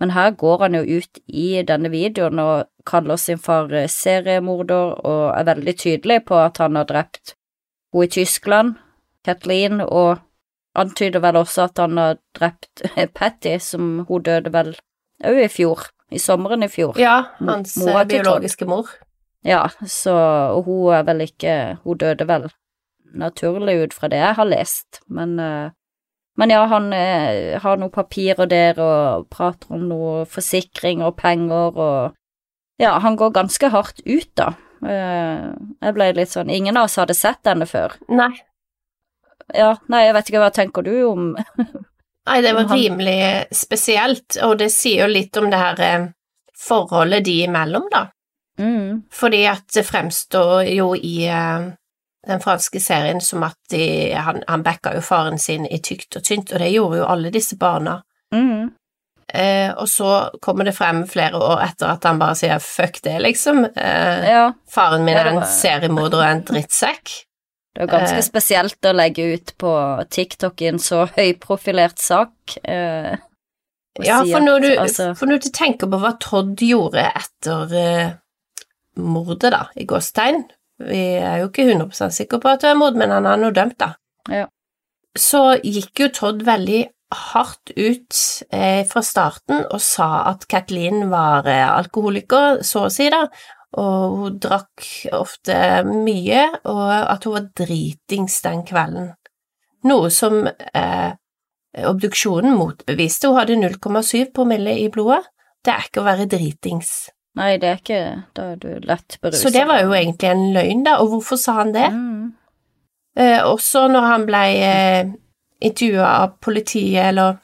Men 0.00 0.10
her 0.10 0.30
går 0.34 0.66
han 0.66 0.74
jo 0.74 0.98
ut 0.98 1.20
i 1.26 1.62
denne 1.62 1.90
videoen 1.92 2.40
og 2.42 2.66
kaller 2.86 3.16
sin 3.20 3.38
far 3.38 3.70
eh, 3.72 3.88
seriemorder 3.90 4.98
og 5.06 5.24
er 5.38 5.48
veldig 5.48 5.74
tydelig 5.78 6.24
på 6.28 6.38
at 6.40 6.58
han 6.62 6.76
har 6.76 6.88
drept 6.90 7.34
henne 7.34 7.40
i 7.94 8.10
Tyskland, 8.10 8.74
Kathleen, 9.24 9.78
og 9.80 10.18
antyder 10.74 11.22
vel 11.22 11.36
også 11.38 11.68
at 11.68 11.78
han 11.78 11.98
har 12.00 12.16
drept 12.34 12.82
Patty, 13.14 13.58
som 13.62 14.00
hun 14.08 14.24
døde 14.26 14.50
vel 14.52 14.72
òg 15.24 15.44
i 15.44 15.48
fjor, 15.48 15.86
i 16.10 16.18
sommeren 16.18 16.66
i 16.66 16.70
fjor. 16.72 16.98
Ja, 16.98 17.20
hans 17.38 17.76
mora 17.78 18.00
eh, 18.00 18.08
Todd. 18.08 18.10
biologiske 18.16 18.66
mor. 18.66 18.90
Ja, 19.46 19.68
så 19.86 20.16
og 20.56 20.64
hun 20.66 20.94
er 20.96 21.02
vel 21.04 21.20
ikke 21.26 21.76
Hun 21.84 21.98
døde 22.00 22.24
vel 22.24 22.46
naturlig 23.14 23.74
ut 23.82 23.94
fra 23.94 24.08
det 24.08 24.18
jeg 24.18 24.34
har 24.38 24.48
lest, 24.48 25.02
men 25.06 25.38
eh, 25.38 25.70
men 26.36 26.50
ja, 26.50 26.64
han 26.66 26.92
eh, 26.92 27.54
har 27.62 27.78
noen 27.78 27.92
papirer 27.94 28.48
der 28.50 28.78
og 28.82 29.28
prater 29.30 29.74
om 29.76 29.84
noe 29.90 30.24
forsikring 30.26 31.02
og 31.06 31.16
penger 31.20 31.78
og 31.78 32.14
Ja, 32.82 32.96
han 32.98 33.14
går 33.16 33.30
ganske 33.36 33.68
hardt 33.70 34.00
ut, 34.02 34.30
da. 34.34 34.48
Eh, 34.82 35.44
jeg 35.80 35.94
ble 35.94 36.08
litt 36.16 36.32
sånn 36.32 36.50
Ingen 36.50 36.76
av 36.76 36.88
oss 36.88 36.98
hadde 36.98 37.14
sett 37.14 37.38
denne 37.46 37.66
før. 37.70 37.94
Nei, 38.10 38.32
Ja, 39.54 39.76
nei, 39.88 40.06
jeg 40.08 40.14
vet 40.16 40.28
ikke, 40.32 40.42
hva 40.42 40.50
tenker 40.52 40.82
du 40.84 40.94
om 41.06 41.30
Nei, 42.26 42.40
det 42.40 42.54
var 42.56 42.70
rimelig 42.72 43.46
spesielt, 43.52 44.38
og 44.42 44.56
det 44.58 44.70
sier 44.72 45.04
jo 45.04 45.12
litt 45.12 45.36
om 45.36 45.50
det 45.52 45.58
her 45.60 45.80
eh, 45.84 46.06
forholdet 46.56 47.24
de 47.26 47.34
imellom, 47.44 47.84
da. 47.92 48.06
mm, 48.58 49.02
Fordi 49.12 49.42
at 49.50 49.66
det 49.76 49.84
fremstår 49.84 50.62
jo 50.72 50.94
i, 50.96 51.26
eh, 51.28 51.66
den 52.26 52.40
franske 52.40 52.80
serien 52.80 53.20
som 53.20 53.42
at 53.46 53.56
de, 53.70 54.12
han, 54.14 54.42
han 54.48 54.62
backa 54.66 54.94
jo 54.96 55.00
faren 55.04 55.38
sin 55.38 55.66
i 55.66 55.78
tykt 55.84 56.16
og 56.16 56.24
tynt, 56.24 56.52
og 56.52 56.58
det 56.62 56.72
gjorde 56.72 56.98
jo 57.02 57.06
alle 57.10 57.30
disse 57.34 57.56
barna. 57.60 57.98
Mm. 58.34 58.70
Eh, 59.34 59.70
og 59.80 59.88
så 59.88 60.08
kommer 60.44 60.64
det 60.68 60.74
frem 60.76 61.04
flere 61.08 61.38
år 61.40 61.62
etter 61.64 61.88
at 61.94 62.04
han 62.04 62.18
bare 62.20 62.36
sier 62.38 62.60
fuck 62.62 63.00
det, 63.02 63.16
liksom. 63.24 63.64
Eh, 63.74 64.26
Ja. 64.30 64.52
Faren 64.70 65.04
min 65.04 65.16
er 65.16 65.30
en 65.32 65.42
seriemorder 65.48 66.20
og 66.20 66.26
en 66.28 66.42
drittsekk. 66.50 67.14
Det 67.74 67.82
er 67.82 67.90
ganske 67.90 68.20
Eh. 68.20 68.26
spesielt 68.28 68.78
å 68.86 68.92
legge 68.94 69.24
ut 69.34 69.54
på 69.58 69.72
TikTok 70.10 70.62
i 70.62 70.68
en 70.68 70.78
så 70.78 71.06
høyprofilert 71.16 71.98
sak. 71.98 72.32
Eh, 72.62 73.16
Ja, 74.02 74.22
si 74.24 74.32
for 74.32 74.40
når, 74.42 74.60
du, 74.60 74.68
altså, 74.82 75.14
for 75.16 75.26
når 75.30 75.38
du 75.42 75.50
tenker 75.54 75.86
på 75.86 75.98
hva 76.02 76.16
Todd 76.18 76.56
gjorde 76.58 77.04
etter 77.14 77.74
eh, 77.78 78.12
mordet, 78.96 79.50
da, 79.54 79.68
i 79.76 79.84
gåstegn 79.86 80.44
Vi 80.88 81.02
er 81.20 81.40
jo 81.42 81.50
ikke 81.50 81.68
100 81.68 82.10
sikre 82.14 82.40
på 82.42 82.50
at 82.52 82.64
det 82.64 82.72
er 82.72 82.80
mord, 82.80 82.98
men 83.00 83.14
han 83.14 83.28
er 83.28 83.40
nå 83.40 83.50
dømt, 83.54 83.78
da. 83.80 83.94
Ja. 84.32 84.48
Så 85.18 85.56
gikk 85.62 86.04
jo 86.04 86.10
Todd 86.14 86.42
veldig 86.46 86.82
hardt 87.14 87.70
ut 87.76 88.20
eh, 88.50 88.82
fra 88.90 89.02
starten 89.04 89.62
og 89.68 89.82
sa 89.82 90.24
at 90.32 90.48
Kathleen 90.50 91.06
var 91.12 91.46
eh, 91.46 91.66
alkoholiker, 91.68 92.64
så 92.66 92.88
å 92.88 92.92
si, 92.92 93.06
da, 93.12 93.26
og 93.78 94.16
hun 94.18 94.38
drakk 94.42 94.88
ofte 95.14 95.56
mye, 95.86 96.46
og 96.70 96.82
at 96.90 97.26
hun 97.26 97.36
var 97.36 97.50
dritings 97.62 98.40
den 98.44 98.64
kvelden. 98.66 99.12
Noe 99.88 100.10
som 100.14 100.44
eh, 100.46 101.10
obduksjonen 101.82 102.54
motbeviste. 102.56 103.28
Hun 103.28 103.40
hadde 103.40 103.58
0,7 103.60 104.30
promille 104.34 104.76
i 104.80 104.88
blodet. 104.92 105.24
Det 105.64 105.72
er 105.72 105.88
ikke 105.88 106.02
å 106.02 106.08
være 106.08 106.28
dritings. 106.30 106.94
Nei, 107.34 107.56
det 107.58 107.68
er 107.68 107.78
ikke 107.80 108.00
Da 108.36 108.42
er 108.52 108.56
du 108.62 108.68
lett 108.86 109.16
beruset. 109.20 109.42
Så 109.42 109.50
det 109.52 109.64
var 109.66 109.80
jo 109.82 109.90
egentlig 109.96 110.28
en 110.30 110.44
løgn, 110.54 110.84
da, 110.86 110.98
og 111.02 111.08
hvorfor 111.14 111.36
sa 111.40 111.52
han 111.62 111.72
det? 111.74 111.88
mm. 111.92 112.32
Eh, 113.16 113.40
også 113.46 113.84
når 113.92 114.06
han 114.10 114.24
ble 114.26 114.38
eh, 114.66 115.10
intervjua 115.62 116.06
av 116.24 116.32
politiet, 116.42 117.04
eller 117.12 117.36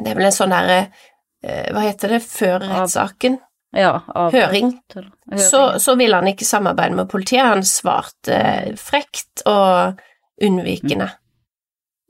Det 0.00 0.08
er 0.08 0.14
vel 0.16 0.24
en 0.30 0.32
sånn 0.32 0.54
derre 0.54 0.78
eh, 1.44 1.66
Hva 1.72 1.82
heter 1.84 2.14
det, 2.14 2.22
før 2.24 2.62
rettssaken? 2.64 3.36
Ja, 3.76 3.90
av 4.14 4.32
Høring. 4.32 4.70
til- 4.92 5.10
Så, 5.36 5.78
så 5.80 5.94
ville 5.96 6.16
han 6.16 6.28
ikke 6.28 6.44
samarbeide 6.48 6.96
med 6.96 7.08
politiet. 7.08 7.44
Han 7.44 7.62
svarte 7.64 8.32
eh, 8.36 8.74
frekt 8.76 9.44
og 9.48 10.00
unnvikende. 10.44 11.10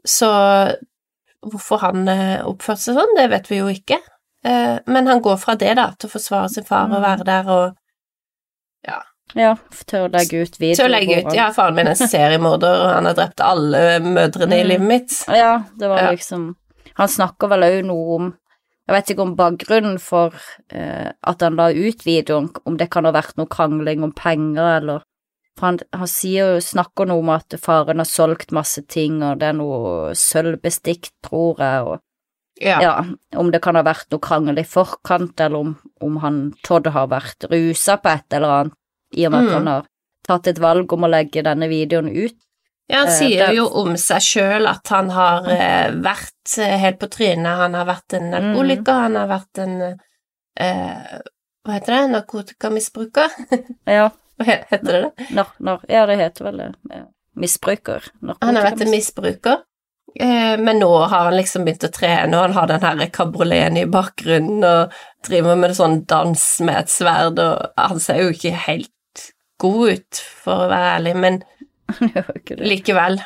Så 0.06 0.30
hvorfor 1.42 1.78
han 1.82 2.08
eh, 2.08 2.40
oppførte 2.46 2.82
seg 2.86 2.98
sånn, 2.98 3.14
det 3.18 3.28
vet 3.30 3.50
vi 3.50 3.58
jo 3.60 3.68
ikke. 3.70 3.98
Eh, 4.44 4.78
Men 4.86 5.06
han 5.06 5.20
går 5.22 5.36
fra 5.38 5.54
det, 5.54 5.74
da, 5.78 5.90
til 5.98 6.08
å 6.08 6.12
forsvare 6.12 6.48
sin 6.50 6.64
far 6.64 6.84
og 6.88 6.96
Mm. 6.98 7.02
være 7.02 7.24
der 7.24 7.48
og 7.50 7.76
Ja, 8.88 9.00
Ja, 9.34 9.54
til 9.86 10.00
å 10.00 10.10
legge 10.12 10.42
ut 10.42 10.58
video. 10.60 10.74
Til 10.76 10.86
å 10.86 10.90
legge 10.90 11.20
ut 11.26 11.34
Ja, 11.34 11.50
faren 11.52 11.74
min 11.74 11.86
er 11.86 11.94
seriemorder, 11.94 12.82
og 12.84 12.94
han 12.94 13.04
har 13.06 13.14
drept 13.14 13.40
alle 13.40 14.00
mødrene 14.00 14.58
i 14.58 14.62
Mm. 14.64 14.68
livet 14.68 14.86
mitt. 14.88 15.24
Ja, 15.28 15.62
det 15.78 15.88
var 15.88 16.10
liksom 16.12 16.56
Han 16.96 17.08
snakker 17.08 17.48
vel 17.48 17.62
òg 17.62 17.84
noe 17.86 18.14
om 18.16 18.34
Jeg 18.88 18.94
vet 18.96 19.10
ikke 19.16 19.22
om 19.22 19.36
bakgrunnen 19.36 20.00
for 20.00 20.32
eh, 20.70 21.12
at 21.22 21.40
han 21.40 21.54
la 21.56 21.68
ut 21.70 22.02
videoen, 22.04 22.50
om 22.66 22.76
det 22.76 22.90
kan 22.90 23.04
ha 23.04 23.12
vært 23.12 23.36
noe 23.38 23.46
krangling 23.46 24.02
om 24.02 24.12
penger, 24.12 24.76
eller 24.82 25.02
For 25.56 25.66
han, 25.66 25.78
han 25.92 26.06
sier 26.08 26.56
snakker 26.60 27.06
noe 27.06 27.18
om 27.20 27.28
at 27.30 27.54
faren 27.60 27.98
har 27.98 28.04
solgt 28.06 28.50
masse 28.52 28.82
ting, 28.88 29.22
og 29.22 29.38
det 29.38 29.48
er 29.50 29.52
noe 29.52 30.10
sølvbestikk, 30.14 31.10
tror 31.22 31.58
jeg, 31.58 31.82
og 31.86 32.00
Ja. 32.62 32.78
ja, 32.82 32.92
om 33.40 33.50
det 33.50 33.60
kan 33.64 33.74
ha 33.74 33.82
vært 33.82 34.06
noe 34.14 34.20
krangel 34.22 34.58
i 34.60 34.64
forkant, 34.64 35.40
eller 35.40 35.58
om, 35.64 35.72
om 36.00 36.16
han 36.22 36.36
Todd 36.62 36.86
har 36.94 37.08
vært 37.10 37.48
rusa 37.50 37.96
på 37.98 38.12
et 38.12 38.36
eller 38.38 38.48
annet, 38.60 38.76
i 39.18 39.26
og 39.26 39.32
med 39.34 39.40
at 39.40 39.48
Mm. 39.50 39.54
han 39.58 39.66
har 39.66 39.86
tatt 40.28 40.46
et 40.46 40.58
valg 40.62 40.92
om 40.92 41.02
å 41.04 41.10
legge 41.10 41.42
denne 41.42 41.66
videoen 41.68 42.08
ut. 42.08 42.36
Ja, 42.88 42.98
han 42.98 43.08
Eh, 43.08 43.18
sier 43.18 43.46
det- 43.46 43.56
jo 43.56 43.66
om 43.66 43.96
seg 43.96 44.20
sjøl 44.20 44.66
at 44.68 44.86
han 44.88 45.10
har 45.10 45.44
eh, 45.50 45.90
vært 45.92 46.58
eh, 46.58 46.76
helt 46.78 46.98
på 47.00 47.08
trynet. 47.10 47.56
Han 47.56 47.74
har 47.74 47.86
vært 47.86 48.14
en 48.14 48.30
Mm. 48.30 48.86
han 48.86 49.14
har 49.16 49.28
vært 49.28 49.58
en 49.58 49.98
eh, 50.56 51.18
Hva 51.64 51.72
heter 51.78 51.86
det? 51.94 52.10
Narkotikamisbruker? 52.10 53.30
Ja, 53.86 54.10
Hva 54.38 54.44
heter 54.44 54.92
det 54.92 55.02
det? 55.16 55.86
ja 55.88 56.06
det 56.06 56.16
heter 56.18 56.44
vel 56.44 56.56
det. 56.58 56.74
eh, 56.92 57.04
Misbruker. 57.36 58.02
Han 58.42 58.56
har 58.56 58.64
vært 58.70 58.82
en 58.82 58.90
misbruker. 58.90 59.62
Eh, 60.20 60.58
men 60.60 60.78
nå 60.82 60.90
har 61.08 61.24
han 61.30 61.36
liksom 61.38 61.64
begynt 61.64 61.86
å 61.88 61.92
trene, 61.94 62.36
og 62.36 62.42
han 62.42 62.52
har 62.58 62.66
den 62.68 62.82
her 62.84 63.06
kabrioleten 63.14 63.78
i 63.80 63.86
bakgrunnen 63.88 64.64
og 64.68 64.92
driver 65.24 65.56
med 65.56 65.72
sånn 65.78 66.02
dans 66.10 66.42
med 66.60 66.82
et 66.82 66.92
sverd, 66.92 67.38
og 67.40 67.72
han 67.80 68.00
ser 68.02 68.20
jo 68.20 68.32
ikke 68.34 68.52
helt 68.66 68.90
god 69.62 69.94
ut, 69.96 70.20
for 70.44 70.64
å 70.66 70.70
være 70.72 70.94
ærlig, 70.98 71.14
men 71.22 71.42
likevel. 72.72 73.20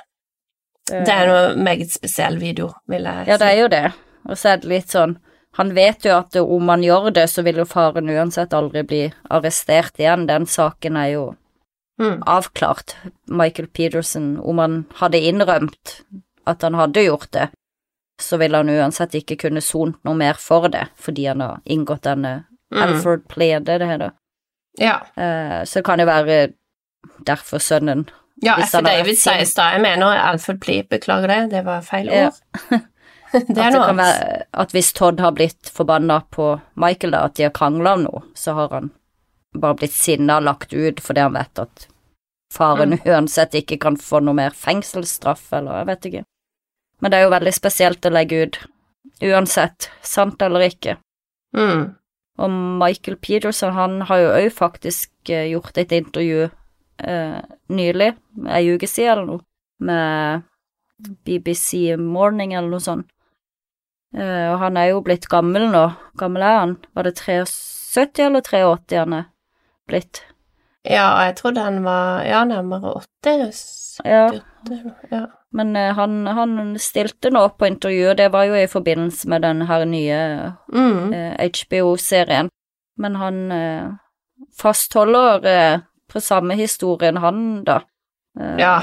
Det 0.86 1.10
er 1.10 1.26
noe 1.26 1.54
meget 1.58 1.90
spesiell 1.90 2.36
video, 2.38 2.70
vil 2.86 3.06
jeg 3.08 3.24
si. 3.24 3.30
Ja, 3.32 3.38
det 3.42 3.48
er 3.50 3.58
jo 3.64 3.70
det. 3.72 3.84
Og 4.26 4.38
så 4.38 4.52
er 4.52 4.60
det 4.62 4.70
litt 4.70 4.92
sånn 4.94 5.16
Han 5.56 5.70
vet 5.72 6.04
jo 6.04 6.12
at 6.18 6.36
om 6.36 6.68
han 6.68 6.82
gjør 6.84 7.06
det, 7.16 7.22
så 7.32 7.40
vil 7.46 7.56
jo 7.62 7.64
faren 7.64 8.10
uansett 8.12 8.52
aldri 8.52 8.82
bli 8.84 8.98
arrestert 9.32 9.96
igjen. 9.98 10.26
Den 10.28 10.44
saken 10.46 10.98
er 11.00 11.10
jo 11.14 11.26
Mm. 11.98 12.18
avklart. 12.28 12.92
Michael 13.26 13.68
Peterson, 13.72 14.36
om 14.44 14.58
han 14.60 14.74
hadde 14.98 15.16
innrømt 15.30 16.02
at 16.46 16.62
han 16.62 16.74
hadde 16.74 17.02
gjort 17.06 17.30
det, 17.34 17.48
så 18.22 18.38
ville 18.40 18.56
han 18.56 18.70
uansett 18.72 19.14
ikke 19.18 19.36
kunne 19.44 19.60
sont 19.60 19.96
noe 20.04 20.14
mer 20.16 20.34
for 20.40 20.68
det, 20.72 20.86
fordi 20.96 21.26
han 21.28 21.40
har 21.44 21.60
inngått 21.64 22.02
denne 22.08 22.44
Mm. 22.74 22.82
Alfred 22.82 23.28
Plea, 23.28 23.60
det 23.60 23.76
heter. 23.86 24.10
Ja. 24.78 24.96
Uh, 25.16 25.62
så 25.64 25.78
det 25.78 25.84
kan 25.86 26.00
jo 26.02 26.06
være 26.08 26.38
derfor 27.24 27.58
sønnen 27.62 28.08
Ja, 28.42 28.56
Hvis 28.58 28.72
David 28.72 29.14
rett 29.26 29.54
da. 29.56 29.68
jeg 29.72 29.80
mener 29.84 30.18
Alfred 30.18 30.58
Plee, 30.60 30.82
beklager 30.82 31.28
det, 31.30 31.50
det 31.50 31.62
var 31.64 31.80
feil 31.86 32.06
Ja. 32.10 32.26
ord. 32.26 32.80
det 33.32 33.58
er 33.58 33.70
noe 33.70 33.86
annet. 33.92 34.42
at 34.52 34.72
hvis 34.74 34.92
Todd 34.92 35.20
har 35.20 35.30
blitt 35.32 35.70
forbanna 35.70 36.20
på 36.30 36.60
Michael, 36.74 37.12
da, 37.12 37.24
at 37.24 37.34
de 37.38 37.44
har 37.46 37.50
krangla 37.54 37.94
om 37.94 38.02
noe, 38.02 38.22
så 38.34 38.54
har 38.58 38.68
han 38.74 38.90
bare 39.54 39.74
blitt 39.78 39.92
sinna 39.94 40.40
lagt 40.40 40.72
ut 40.74 41.00
fordi 41.00 41.20
han 41.22 41.32
vet 41.38 41.58
at 41.58 41.86
faren 42.52 42.98
Mm. 42.98 43.06
uansett 43.06 43.54
ikke 43.54 43.78
kan 43.80 43.96
få 43.96 44.20
noe 44.22 44.34
mer 44.34 44.50
fengselsstraff, 44.50 45.52
eller 45.52 45.78
jeg 45.78 45.86
vet 45.86 46.06
ikke. 46.10 46.24
Men 47.00 47.12
det 47.12 47.18
er 47.18 47.26
jo 47.26 47.34
veldig 47.34 47.52
spesielt 47.54 48.06
å 48.08 48.12
legge 48.12 48.42
ut, 48.46 48.58
uansett, 49.24 49.90
sant 50.04 50.42
eller 50.42 50.66
ikke. 50.68 50.96
Mm. 51.56 51.94
Og 52.36 52.52
Michael 52.52 53.16
Peterson, 53.20 53.72
han 53.76 54.00
har 54.08 54.22
jo 54.22 54.32
òg 54.36 54.48
faktisk 54.52 55.32
eh, 55.32 55.48
gjort 55.52 55.78
et 55.80 55.92
intervju 55.96 56.46
eh, 56.46 57.40
nylig, 57.72 58.12
ei 58.48 58.64
uke 58.74 58.88
siden 58.90 59.12
eller 59.12 59.28
noe, 59.30 59.44
med 59.80 60.44
BBC 61.24 61.96
Morning 62.00 62.54
eller 62.56 62.72
noe 62.72 62.84
sånt. 62.84 63.08
Eh, 64.16 64.46
og 64.52 64.60
han 64.62 64.76
er 64.80 64.92
jo 64.92 65.02
blitt 65.04 65.28
gammel 65.32 65.68
nå. 65.72 65.86
Gammel 66.20 66.44
er 66.44 66.60
han? 66.60 66.76
Var 66.96 67.08
det 67.08 67.16
73 67.20 68.28
eller 68.28 68.44
83 68.44 69.00
han 69.02 69.16
er 69.18 69.28
blitt? 69.88 70.22
Ja, 70.86 71.08
jeg 71.26 71.34
trodde 71.40 71.64
han 71.66 71.80
var 71.84 72.22
ja, 72.24 72.44
nærmere 72.46 72.94
80. 73.24 73.50
Ja, 74.06 74.28
78, 74.30 74.94
ja. 75.10 75.24
Men 75.56 75.70
eh, 75.76 75.92
han, 75.96 76.18
han 76.36 76.74
stilte 76.82 77.30
nå 77.32 77.40
opp 77.48 77.56
på 77.62 77.68
intervjuet, 77.70 78.18
det 78.18 78.28
var 78.34 78.44
jo 78.48 78.56
i 78.60 78.66
forbindelse 78.68 79.28
med 79.32 79.42
den 79.46 79.62
her 79.68 79.84
nye 79.88 80.18
Mm. 80.72 81.12
eh, 81.16 81.48
HBO-serien, 81.48 82.50
men 83.00 83.16
han 83.16 83.38
eh, 83.52 83.88
fastholder 84.60 85.46
eh, 85.46 85.78
på 86.12 86.20
samme 86.20 86.54
historien, 86.54 87.16
han, 87.16 87.64
da. 87.64 87.80
Eh, 88.40 88.56
Ja. 88.58 88.80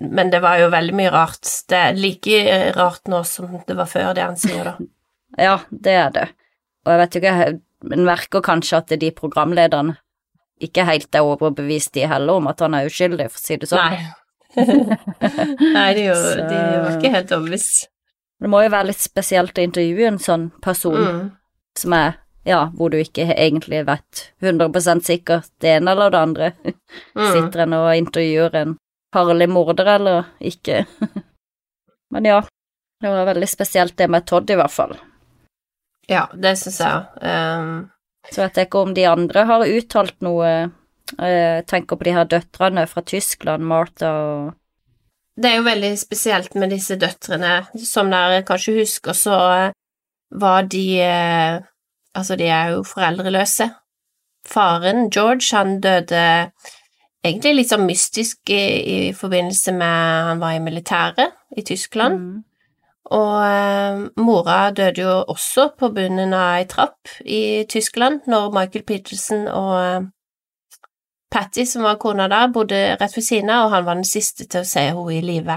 Men 0.00 0.30
det 0.32 0.40
var 0.40 0.56
jo 0.58 0.70
veldig 0.72 0.94
mye 0.96 1.10
rart. 1.12 1.44
Det 1.68 1.76
er 1.76 1.92
like 1.98 2.38
rart 2.74 3.04
nå 3.12 3.18
som 3.28 3.50
det 3.68 3.76
var 3.76 3.86
før, 3.86 4.14
det 4.16 4.22
han 4.24 4.36
sier, 4.40 4.64
da. 4.64 4.76
Ja, 5.38 5.58
det 5.70 5.92
er 5.98 6.10
det. 6.14 6.24
Og 6.86 6.92
jeg 6.94 7.00
vet 7.02 7.16
ikke, 7.20 7.34
en 7.92 8.04
merker 8.06 8.40
kanskje 8.44 8.78
at 8.80 8.92
de 9.00 9.10
programlederne 9.12 9.96
ikke 10.62 10.84
helt 10.88 11.14
er 11.18 11.26
overbevist 11.26 11.92
de 11.98 12.06
heller 12.08 12.38
om 12.40 12.46
at 12.48 12.60
han 12.64 12.74
er 12.78 12.86
uskyldig, 12.88 13.26
for 13.34 13.42
å 13.42 13.44
si 13.44 13.56
det 13.60 13.68
sånn. 13.68 13.90
Nei. 13.92 14.12
Nei, 15.74 15.94
de, 15.94 16.04
jo, 16.08 16.14
Så- 16.14 16.34
de 16.48 16.58
var 16.84 16.90
ikke 16.98 17.10
helt 17.14 17.32
overbevist. 17.32 17.88
Det 18.40 18.50
må 18.50 18.60
jo 18.64 18.70
være 18.74 18.86
litt 18.90 19.00
spesielt 19.00 19.56
å 19.58 19.62
intervjue 19.64 20.06
en 20.10 20.18
sånn 20.18 20.50
person 20.62 20.96
Mm. 21.00 21.20
som 21.78 21.92
er, 21.96 22.16
ja, 22.44 22.66
hvor 22.76 22.90
du 22.90 22.98
ikke 22.98 23.28
egentlig 23.34 23.84
vet 23.86 24.24
100 24.42 25.00
sikkert 25.06 25.48
det 25.60 25.76
ene 25.78 25.90
eller 25.94 26.10
det 26.10 26.18
andre. 26.20 26.52
Mm. 27.16 27.32
Sitter 27.32 27.60
en 27.64 27.72
og 27.78 27.94
intervjuer 27.96 28.54
en 28.54 28.76
farlig 29.14 29.48
morder 29.48 29.86
eller 29.94 30.24
ikke? 30.40 30.84
Men 32.12 32.24
ja, 32.24 32.40
det 33.00 33.10
var 33.10 33.26
veldig 33.32 33.48
spesielt 33.48 33.96
det 33.96 34.10
med 34.10 34.26
Todd 34.26 34.50
i 34.50 34.54
hvert 34.58 34.70
fall. 34.74 34.96
Ja, 36.08 36.26
det 36.34 36.56
syns 36.58 36.80
jeg. 36.80 37.06
Um, 37.22 37.90
Så 38.30 38.42
vet 38.42 38.56
jeg 38.56 38.66
ikke 38.68 38.82
om 38.82 38.94
de 38.94 39.04
andre 39.08 39.44
har 39.48 39.64
uttalt 39.66 40.20
noe 40.24 40.70
Jeg 41.18 41.64
tenker 41.70 41.96
på 41.96 42.06
de 42.06 42.14
her 42.16 42.28
døtrene 42.28 42.86
fra 42.90 43.02
Tyskland, 43.06 43.64
Martha 43.64 44.10
og 44.10 44.52
det 45.34 45.50
er 45.50 45.56
jo 45.58 45.66
veldig 45.66 45.96
spesielt 45.98 46.54
med 46.54 46.70
disse 46.70 46.94
døtrene. 46.94 47.64
Som 47.82 48.12
dere 48.12 48.44
kanskje 48.46 48.76
husker, 48.78 49.16
så 49.18 49.38
var 50.30 50.68
de 50.70 50.86
eh, 51.02 51.62
Altså, 52.14 52.36
de 52.38 52.46
er 52.46 52.68
jo 52.70 52.84
foreldreløse. 52.86 53.66
Faren, 54.46 55.08
George, 55.10 55.48
han 55.56 55.80
døde 55.82 56.20
egentlig 57.24 57.54
litt 57.56 57.72
sånn 57.72 57.88
mystisk 57.88 58.52
i, 58.54 58.60
i 59.08 59.12
forbindelse 59.18 59.74
med 59.74 60.28
han 60.28 60.42
var 60.42 60.54
i 60.54 60.60
militæret 60.62 61.34
i 61.58 61.64
Tyskland. 61.66 62.20
Mm. 62.20 62.44
Og 63.18 63.32
eh, 63.48 64.04
mora 64.22 64.58
døde 64.70 65.02
jo 65.02 65.16
også 65.34 65.72
på 65.74 65.90
bunnen 65.96 66.36
av 66.38 66.60
ei 66.60 66.68
trapp 66.70 67.16
i 67.26 67.64
Tyskland 67.66 68.30
når 68.30 68.54
Michael 68.54 68.86
Peterson 68.86 69.48
og 69.50 69.74
eh, 69.80 70.06
Patty, 71.34 71.66
som 71.66 71.82
var 71.82 71.98
kona 71.98 72.28
da, 72.30 72.44
bodde 72.48 72.78
rett 73.00 73.16
ved 73.16 73.24
siden 73.26 73.50
av, 73.50 73.66
og 73.66 73.72
han 73.74 73.86
var 73.88 73.98
den 73.98 74.06
siste 74.06 74.46
til 74.46 74.62
å 74.62 74.68
se 74.68 74.84
henne 74.86 75.16
i 75.16 75.22
live. 75.24 75.56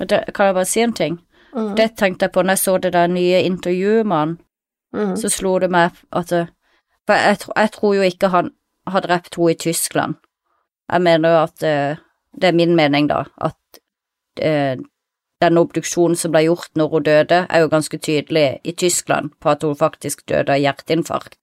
Kan 0.00 0.48
jeg 0.48 0.56
bare 0.56 0.68
si 0.68 0.80
en 0.80 0.94
ting? 0.96 1.18
Mm. 1.52 1.74
Det 1.76 1.90
tenkte 2.00 2.24
jeg 2.24 2.32
på 2.32 2.42
når 2.42 2.56
jeg 2.56 2.62
så 2.62 2.78
det 2.80 2.92
der 2.96 3.12
nye 3.12 3.42
intervjuet 3.44 4.08
med 4.08 4.16
han. 4.16 4.32
Mm. 4.96 5.12
Så 5.20 5.28
slo 5.28 5.58
det 5.60 5.68
meg 5.74 5.92
at 6.10 6.32
For 7.04 7.20
jeg, 7.20 7.36
jeg 7.56 7.70
tror 7.74 7.94
jo 7.94 8.06
ikke 8.08 8.30
han 8.32 8.50
har 8.88 9.04
drept 9.04 9.36
henne 9.36 9.52
i 9.52 9.58
Tyskland. 9.60 10.16
Jeg 10.92 11.02
mener 11.02 11.34
jo 11.34 11.42
at 11.42 11.62
eh, 11.62 11.96
Det 12.40 12.48
er 12.48 12.56
min 12.56 12.74
mening, 12.76 13.06
da, 13.06 13.24
at 13.36 13.78
eh, 14.40 14.80
den 15.40 15.58
obduksjonen 15.58 16.16
som 16.16 16.32
ble 16.32 16.46
gjort 16.48 16.72
når 16.74 16.88
hun 16.88 17.02
døde, 17.02 17.46
er 17.50 17.60
jo 17.60 17.68
ganske 17.68 17.98
tydelig 17.98 18.58
i 18.64 18.72
Tyskland 18.72 19.30
på 19.40 19.52
at 19.52 19.62
hun 19.62 19.76
faktisk 19.76 20.24
døde 20.28 20.52
av 20.52 20.58
hjerteinfarkt. 20.58 21.36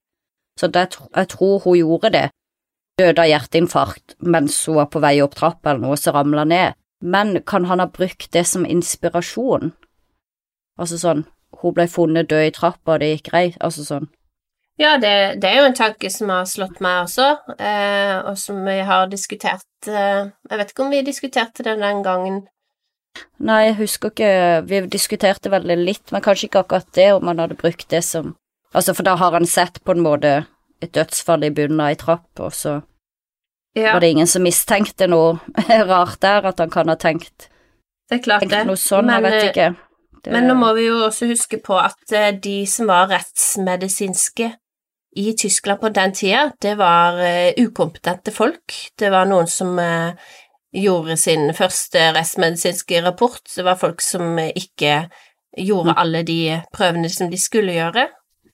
Så 0.59 0.67
det, 0.67 0.97
jeg 1.15 1.27
tror 1.31 1.61
hun 1.63 1.77
gjorde 1.77 2.09
det. 2.09 2.29
Døde 2.99 3.23
av 3.23 3.29
hjerteinfarkt 3.29 4.15
mens 4.19 4.57
hun 4.67 4.79
var 4.81 4.89
på 4.91 5.01
vei 5.03 5.15
opp 5.23 5.35
trappa 5.37 5.71
eller 5.71 5.85
noe, 5.85 5.99
så 5.99 6.13
ramla 6.15 6.45
ned. 6.47 6.77
Men 7.01 7.39
kan 7.47 7.65
han 7.65 7.81
ha 7.81 7.87
brukt 7.89 8.31
det 8.35 8.43
som 8.45 8.65
inspirasjon? 8.65 9.71
Altså 10.79 10.99
sånn, 11.01 11.23
hun 11.61 11.75
ble 11.77 11.87
funnet 11.89 12.29
død 12.29 12.49
i 12.49 12.55
trappa, 12.55 12.95
og 12.95 13.01
det 13.01 13.13
gikk 13.15 13.31
greit, 13.31 13.57
altså 13.61 13.85
sånn. 13.87 14.09
Ja, 14.79 14.95
det, 15.01 15.41
det 15.41 15.49
er 15.49 15.59
jo 15.61 15.67
en 15.69 15.77
tanke 15.77 16.09
som 16.09 16.31
har 16.33 16.47
slått 16.49 16.79
meg 16.81 17.03
også, 17.03 17.27
eh, 17.59 18.15
og 18.25 18.37
som 18.39 18.63
vi 18.65 18.79
har 18.87 19.09
diskutert 19.11 19.89
eh, 19.89 20.31
Jeg 20.31 20.57
vet 20.57 20.71
ikke 20.71 20.85
om 20.85 20.93
vi 20.93 21.03
diskuterte 21.05 21.65
det 21.67 21.75
den 21.81 22.01
gangen. 22.05 22.39
Nei, 23.43 23.65
jeg 23.67 23.77
husker 23.81 24.13
ikke, 24.13 24.31
vi 24.69 24.79
diskuterte 24.89 25.51
veldig 25.51 25.77
litt, 25.81 26.13
men 26.13 26.23
kanskje 26.23 26.47
ikke 26.47 26.63
akkurat 26.63 26.89
det, 26.95 27.09
om 27.17 27.27
han 27.29 27.43
hadde 27.43 27.59
brukt 27.59 27.89
det 27.91 28.03
som 28.07 28.35
Altså, 28.71 28.93
for 28.95 29.03
da 29.03 29.17
har 29.19 29.33
han 29.35 29.43
sett 29.43 29.81
på 29.83 29.91
en 29.91 29.99
måte 29.99 30.29
et 30.81 30.91
dødsfall 30.95 31.43
i 31.43 31.49
bunnen 31.53 31.79
av 31.83 31.91
ei 31.93 31.95
trapp, 31.99 32.27
og 32.39 32.53
så 32.53 32.81
Ja, 33.75 33.93
var 33.93 33.99
det 34.03 34.09
ingen 34.11 34.27
som 34.27 34.43
mistenkte 34.43 35.07
noe 35.07 35.39
rart 35.91 36.19
der, 36.21 36.43
at 36.49 36.59
han 36.59 36.69
kan 36.73 36.89
ha 36.91 36.95
tenkt, 36.99 37.49
det 38.09 38.17
er 38.19 38.23
klart 38.25 38.41
tenkt 38.43 38.51
det. 38.57 38.65
noe 38.67 38.75
sånn, 38.81 39.07
jeg 39.13 39.21
Men, 39.23 39.31
vet 39.31 39.43
eh, 39.43 39.49
ikke. 39.51 39.69
Det, 40.23 40.31
Men 40.35 40.47
nå 40.47 40.55
må 40.59 40.73
vi 40.77 40.87
jo 40.89 40.97
også 41.07 41.29
huske 41.31 41.57
på 41.63 41.77
at 41.79 42.11
eh, 42.13 42.31
de 42.43 42.65
som 42.67 42.87
var 42.91 43.07
rettsmedisinske 43.09 44.51
i 45.17 45.33
Tyskland 45.39 45.79
på 45.81 45.89
den 45.95 46.13
tida, 46.13 46.51
det 46.61 46.75
var 46.77 47.17
eh, 47.19 47.53
ukompetente 47.57 48.31
folk. 48.31 48.75
Det 48.99 49.09
var 49.11 49.25
noen 49.27 49.47
som 49.47 49.79
gjorde 50.71 51.17
sin 51.19 51.49
første 51.53 52.11
rettsmedisinske 52.15 53.01
rapport. 53.03 53.41
Det 53.55 53.65
var 53.65 53.75
folk 53.79 54.01
som 54.01 54.37
ikke 54.39 55.09
gjorde 55.57 55.91
Mm. 55.91 55.97
alle 55.99 56.21
de 56.23 56.61
prøvene 56.73 57.09
som 57.11 57.29
de 57.31 57.37
skulle 57.37 57.73
gjøre. 57.75 58.05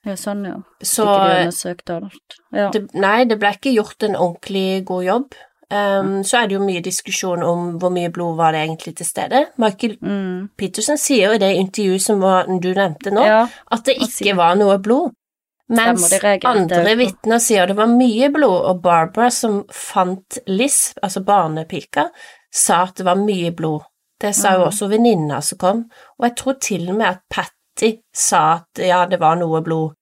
Ja, 0.08 0.16
sånn, 0.16 0.46
ja. 0.48 0.56
Så 0.82 1.04
de. 1.06 2.10
Ja. 2.56 2.70
det, 2.74 2.86
nei, 2.96 3.26
det 3.30 3.38
ble 3.42 3.52
ikke 3.58 3.74
gjort 3.76 4.04
en 4.08 4.16
ordentlig 4.16 4.86
god 4.88 5.04
jobb. 5.06 5.38
Um, 5.70 6.24
så 6.24 6.38
er 6.40 6.48
det 6.48 6.56
jo 6.56 6.64
mye 6.64 6.80
diskusjon 6.82 7.42
om 7.44 7.74
hvor 7.82 7.92
mye 7.92 8.08
blod 8.16 8.38
var 8.40 8.54
det 8.56 8.62
egentlig 8.64 8.94
til 9.02 9.06
stede. 9.10 9.42
Michael 9.60 9.98
Mm. 10.00 10.50
Peterson 10.58 10.96
sier 10.98 11.28
jo 11.28 11.34
i 11.36 11.42
det 11.44 11.50
intervjuet 11.60 12.02
som 12.06 12.22
var, 12.24 12.48
du 12.48 12.70
nevnte 12.74 13.12
nå, 13.12 13.26
ja. 13.28 13.42
at 13.72 13.84
det 13.84 13.98
ikke 14.00 14.36
var 14.40 14.56
noe 14.56 14.78
blod. 14.80 15.12
Mens 15.68 16.08
andre 16.48 16.94
vitner 16.96 17.42
sier 17.44 17.68
det 17.68 17.76
var 17.76 17.90
mye 17.92 18.30
blod, 18.32 18.62
og 18.70 18.82
Barbara 18.82 19.28
som 19.30 19.66
fant 19.68 20.38
Liz, 20.48 20.94
altså 21.04 21.20
barnepika, 21.28 22.06
sa 22.56 22.86
at 22.88 22.96
det 23.02 23.06
var 23.10 23.20
mye 23.20 23.52
blod. 23.52 23.82
Det 24.22 24.32
sa 24.34 24.54
jo 24.56 24.60
Mhm. 24.64 24.68
også 24.70 24.88
venninna 24.90 25.42
som 25.42 25.58
kom, 25.58 25.84
og 26.18 26.24
jeg 26.30 26.36
tror 26.38 26.54
til 26.62 26.90
og 26.90 26.96
med 26.96 27.08
at 27.08 27.20
Patty 27.30 27.98
sa 28.16 28.54
at 28.54 28.80
ja, 28.88 29.06
det 29.06 29.20
var 29.20 29.36
noe 29.36 29.60
blod, 29.62 29.94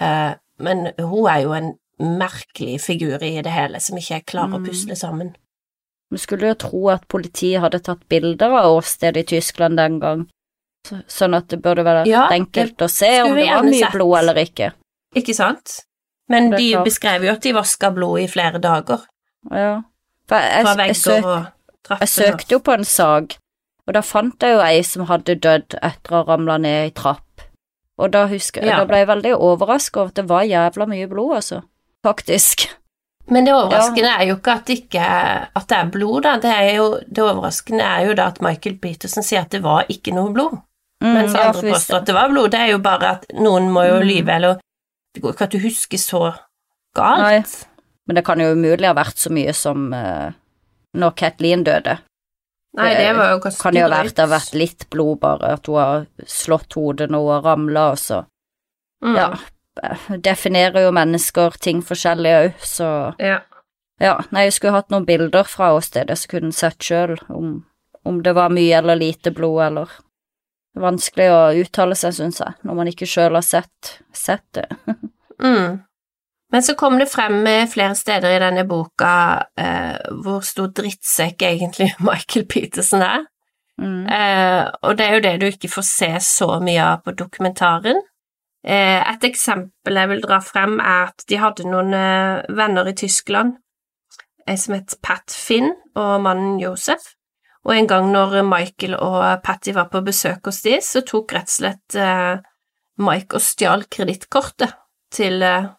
men 0.00 0.86
hun 0.98 1.26
er 1.30 1.40
jo 1.44 1.52
en 1.52 1.72
merkelig 2.00 2.80
figur 2.82 3.22
i 3.22 3.40
det 3.42 3.52
hele 3.54 3.80
som 3.80 3.96
ikke 3.98 4.14
jeg 4.16 4.26
klarer 4.26 4.56
å 4.56 4.60
Mhm. 4.60 4.66
pusle 4.66 4.96
sammen. 4.96 5.34
Vi 6.10 6.18
skulle 6.18 6.48
jo 6.48 6.54
tro 6.54 6.88
at 6.90 7.08
politiet 7.08 7.60
hadde 7.60 7.80
tatt 7.82 8.08
bilder 8.08 8.50
av 8.50 8.76
åstedet 8.76 9.16
i 9.16 9.22
Tyskland 9.36 9.76
den 9.76 10.00
gang, 10.00 10.26
sånn 11.08 11.34
at 11.34 11.48
det 11.48 11.62
burde 11.62 11.84
være 11.84 12.06
Ja, 12.06 12.28
enkelt 12.30 12.76
å 12.78 12.88
se 12.90 13.22
om 13.22 13.34
det 13.34 13.48
var 13.48 13.62
mye 13.62 13.78
sett. 13.80 13.92
blod 13.92 14.18
eller 14.18 14.34
ikke. 14.34 14.72
Ikke 15.16 15.34
sant? 15.34 15.80
Men 16.28 16.50
de 16.50 16.72
klart. 16.72 16.84
beskrev 16.84 17.24
jo 17.24 17.32
at 17.32 17.40
de 17.40 17.52
vaska 17.52 17.90
blod 17.94 18.20
i 18.20 18.26
flere 18.26 18.58
dager, 18.60 19.00
Ja. 19.50 19.82
For 20.26 20.36
jeg, 20.38 20.62
fra 20.64 20.74
jeg, 20.76 20.86
jeg, 20.88 20.96
søk, 20.96 21.24
og 21.24 21.46
trapper. 21.84 22.00
jeg 22.00 22.08
søkte 22.08 22.48
jo 22.52 22.58
på 22.60 22.72
en 22.74 22.84
sak, 22.84 23.36
og 23.86 23.94
da 23.94 24.00
fant 24.00 24.38
jeg 24.40 24.54
jo 24.54 24.60
ei 24.60 24.80
som 24.82 25.06
hadde 25.06 25.38
dødd 25.38 25.74
etter 25.82 26.10
å 26.12 26.24
ha 26.26 26.36
ramla 26.36 26.58
ned 26.58 26.86
i 26.86 26.90
trapp. 27.00 27.33
Og 27.98 28.10
da 28.10 28.26
husker 28.26 28.60
jeg, 28.62 28.70
Ja. 28.70 28.78
da 28.78 28.84
ble 28.90 28.96
jeg 28.98 29.06
veldig 29.08 29.34
overraska 29.38 30.00
over 30.00 30.08
at 30.08 30.14
det 30.18 30.28
var 30.28 30.42
jævla 30.42 30.86
mye 30.90 31.06
blod, 31.08 31.36
altså. 31.36 31.62
Faktisk. 32.04 32.66
Men 33.30 33.44
det 33.46 33.54
overraskende 33.54 34.10
er 34.20 34.26
jo 34.28 34.34
ikke 34.36 34.52
at 34.52 34.64
det, 34.66 34.78
ikke, 34.82 35.04
at 35.56 35.68
det 35.68 35.76
er 35.78 35.90
blod, 35.90 36.22
da. 36.22 36.32
Det, 36.42 36.50
er 36.50 36.74
jo, 36.76 36.88
det 37.08 37.22
overraskende 37.24 37.80
er 37.86 38.06
jo 38.08 38.14
da 38.18 38.26
at 38.26 38.40
Michael 38.42 38.76
Peterson 38.82 39.22
sier 39.22 39.40
at 39.46 39.50
det 39.54 39.62
var 39.62 39.86
ikke 39.88 40.12
noe 40.14 40.32
blod, 40.34 40.58
Mm, 41.02 41.12
mens 41.12 41.34
andre 41.34 41.60
ja, 41.68 41.74
påstår 41.74 41.96
at 41.96 42.06
det 42.06 42.14
var 42.14 42.28
blod. 42.30 42.50
Det 42.50 42.60
er 42.60 42.66
jo 42.70 42.78
bare 42.78 43.08
at 43.18 43.24
noen 43.34 43.66
må 43.72 43.82
jo 43.88 43.96
Mm. 44.00 44.06
lyve, 44.08 44.28
eller 44.34 44.60
Det 45.14 45.22
går 45.22 45.32
ikke 45.32 45.44
at 45.44 45.50
du 45.50 45.58
husker 45.58 45.98
så 45.98 46.20
galt. 46.96 47.20
Nei. 47.20 47.44
Men 48.06 48.16
det 48.16 48.24
kan 48.24 48.38
jo 48.40 48.52
umulig 48.54 48.86
ha 48.86 48.94
vært 48.94 49.16
så 49.18 49.30
mye 49.30 49.52
som 49.54 49.92
uh, 49.92 50.32
når 50.94 51.10
Kathleen 51.14 51.64
døde. 51.64 51.98
Nei, 52.74 52.90
det 52.98 53.10
var 53.14 53.32
jo 53.32 53.40
ganske 53.44 53.62
Kan 53.62 53.76
jo 53.78 53.84
ha 53.86 53.90
vært 53.92 54.16
det 54.16 54.24
har 54.24 54.30
vært 54.32 54.54
litt 54.58 54.86
blod, 54.90 55.18
bare, 55.22 55.52
at 55.58 55.66
hun 55.70 55.76
har 55.78 56.06
slått 56.26 56.74
hodet 56.74 57.06
når 57.12 57.22
hun 57.22 57.34
har 57.36 57.44
ramla, 57.52 57.90
og 57.94 58.00
så 58.02 58.24
Mm. 59.04 59.16
Ja. 59.18 59.26
Definerer 60.22 60.86
jo 60.86 60.92
mennesker 60.94 61.58
ting 61.60 61.82
forskjellig 61.84 62.30
òg, 62.38 62.52
så 62.64 62.86
ja. 63.20 63.40
Ja, 64.00 64.14
nei, 64.32 64.46
jeg 64.46 64.54
skulle 64.56 64.72
hatt 64.78 64.88
noen 64.90 65.04
bilder 65.04 65.44
fra 65.44 65.74
åstedet, 65.76 66.16
så 66.18 66.30
kunne 66.30 66.48
en 66.50 66.56
sett 66.56 66.80
sjøl 66.82 67.18
om, 67.28 67.66
om 68.04 68.22
det 68.22 68.32
var 68.34 68.48
mye 68.54 68.78
eller 68.78 68.96
lite 68.96 69.30
blod, 69.34 69.60
eller 69.66 69.92
er 70.74 70.82
vanskelig 70.86 71.28
å 71.30 71.42
uttale 71.60 71.98
seg, 71.98 72.14
syns 72.16 72.40
jeg, 72.40 72.54
når 72.64 72.78
man 72.80 72.90
ikke 72.90 73.06
sjøl 73.10 73.36
har 73.36 73.44
sett, 73.46 73.98
sett 74.12 74.46
det. 74.56 74.68
Mm. 75.44 75.80
Men 76.54 76.62
så 76.62 76.76
kom 76.78 77.00
det 77.00 77.10
frem 77.10 77.40
flere 77.66 77.96
steder 77.98 78.30
i 78.30 78.38
denne 78.38 78.62
boka 78.70 79.14
eh, 79.58 79.96
hvor 80.22 80.44
stor 80.46 80.68
drittsekk 80.70 81.42
egentlig 81.42 81.88
Michael 82.08 82.46
Peterson 82.46 83.02
er. 83.02 83.24
Mm. 83.82 84.06
Eh, 84.06 84.62
og 84.86 84.94
det 84.98 85.06
er 85.06 85.16
jo 85.16 85.24
det 85.24 85.34
du 85.42 85.46
ikke 85.48 85.72
får 85.72 85.86
se 85.88 86.10
så 86.22 86.48
mye 86.62 86.84
av 86.92 87.02
på 87.02 87.16
dokumentaren. 87.18 87.98
Eh, 88.64 89.00
et 89.02 89.26
eksempel 89.26 89.98
jeg 89.98 90.12
vil 90.12 90.22
dra 90.22 90.38
frem, 90.44 90.78
er 90.78 91.10
at 91.10 91.26
de 91.28 91.42
hadde 91.42 91.66
noen 91.68 91.92
eh, 91.98 92.46
venner 92.54 92.88
i 92.88 92.94
Tyskland 92.96 93.58
eh, 94.46 94.56
som 94.56 94.78
het 94.78 94.96
Pat 95.02 95.34
Finn 95.34 95.72
og 95.98 96.14
mannen 96.24 96.56
Josef. 96.62 97.12
Og 97.64 97.74
en 97.74 97.88
gang 97.88 98.10
når 98.12 98.42
Michael 98.46 98.94
og 99.00 99.42
Patty 99.44 99.72
var 99.74 99.88
på 99.92 100.04
besøk 100.04 100.46
hos 100.46 100.62
de, 100.64 100.78
så 100.84 101.02
tok 101.02 101.34
rett 101.34 101.50
og 101.50 101.56
slett 101.58 101.98
eh, 101.98 102.36
Mike 103.02 103.40
og 103.40 103.42
stjal 103.42 103.88
kredittkortet 103.90 104.76
til 105.14 105.42
eh, 105.42 105.72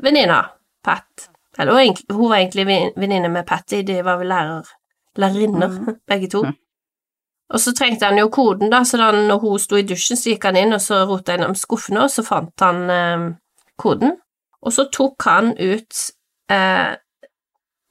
venninna 0.00 0.50
Pat. 0.84 1.28
Eller 1.58 1.72
hun, 1.72 2.28
var 2.30 2.36
egentlig 2.36 2.66
venninne 2.96 3.28
med 3.28 3.46
Patty, 3.46 3.82
de 3.86 4.04
var 4.04 4.16
vel 4.18 4.26
lærer, 4.32 4.68
lærerinner, 5.16 5.68
Mhm. 5.68 5.96
begge 6.08 6.28
to. 6.28 6.42
Mhm. 6.44 6.56
Og 7.52 7.60
så 7.60 7.74
trengte 7.76 8.06
han 8.06 8.18
jo 8.18 8.28
koden, 8.28 8.70
da, 8.70 8.80
så 8.84 8.96
da 8.96 9.10
når 9.12 9.38
hun 9.38 9.58
sto 9.58 9.76
i 9.76 9.82
dusjen, 9.82 10.16
så 10.16 10.30
gikk 10.30 10.44
han 10.44 10.56
inn, 10.56 10.72
og 10.72 10.80
så 10.80 11.02
rota 11.04 11.32
gjennom 11.34 11.54
skuffene, 11.54 12.00
og 12.06 12.10
så 12.10 12.22
fant 12.24 12.60
han 12.60 12.90
eh, 12.90 13.26
koden. 13.78 14.16
Og 14.62 14.72
så 14.72 14.86
tok 14.92 15.22
han 15.28 15.50
ut 15.58 15.98
eh, 16.48 16.96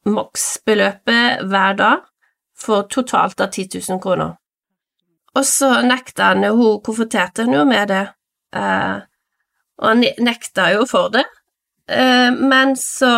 maksbeløpet 0.05 1.43
hver 1.51 1.73
dag 1.77 1.99
for 2.57 2.87
totalt 2.89 3.41
av 3.41 3.51
10 3.51 3.67
000 3.89 4.01
kroner. 4.01 4.33
Og 5.35 5.45
så 5.45 5.81
nekta 5.85 6.31
han 6.33 6.43
Hun 6.43 6.81
konfronterte 6.83 7.45
han 7.45 7.53
jo 7.53 7.63
med 7.65 7.87
det, 7.87 8.01
eh, 8.55 8.97
og 9.77 9.87
han 9.87 10.03
nekta 10.19 10.71
jo 10.73 10.85
for 10.89 11.09
det. 11.13 11.23
Eh, 11.89 12.31
men 12.31 12.75
så 12.77 13.11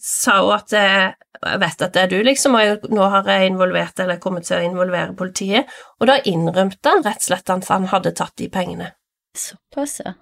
sa 0.00 0.38
hun 0.40 0.54
at 0.56 0.72
eh, 0.76 1.12
jeg 1.42 1.58
vet 1.58 1.82
at 1.82 1.94
det 1.94 2.02
er 2.04 2.10
du, 2.10 2.18
liksom, 2.22 2.54
og 2.54 2.88
nå 2.94 3.06
har 3.10 3.28
jeg 3.28 3.50
involvert 3.50 3.98
eller 4.02 4.20
kommet 4.22 4.46
til 4.46 4.60
å 4.60 4.66
involvere 4.66 5.14
politiet, 5.18 5.70
og 5.98 6.06
da 6.10 6.20
innrømte 6.30 6.92
han 6.92 7.02
rett 7.02 7.22
og 7.24 7.30
slett 7.30 7.50
at 7.50 7.70
han 7.72 7.88
hadde 7.90 8.14
tatt 8.18 8.36
de 8.38 8.48
pengene. 8.52 8.92
Såpass, 9.38 10.00
ja. 10.04 10.12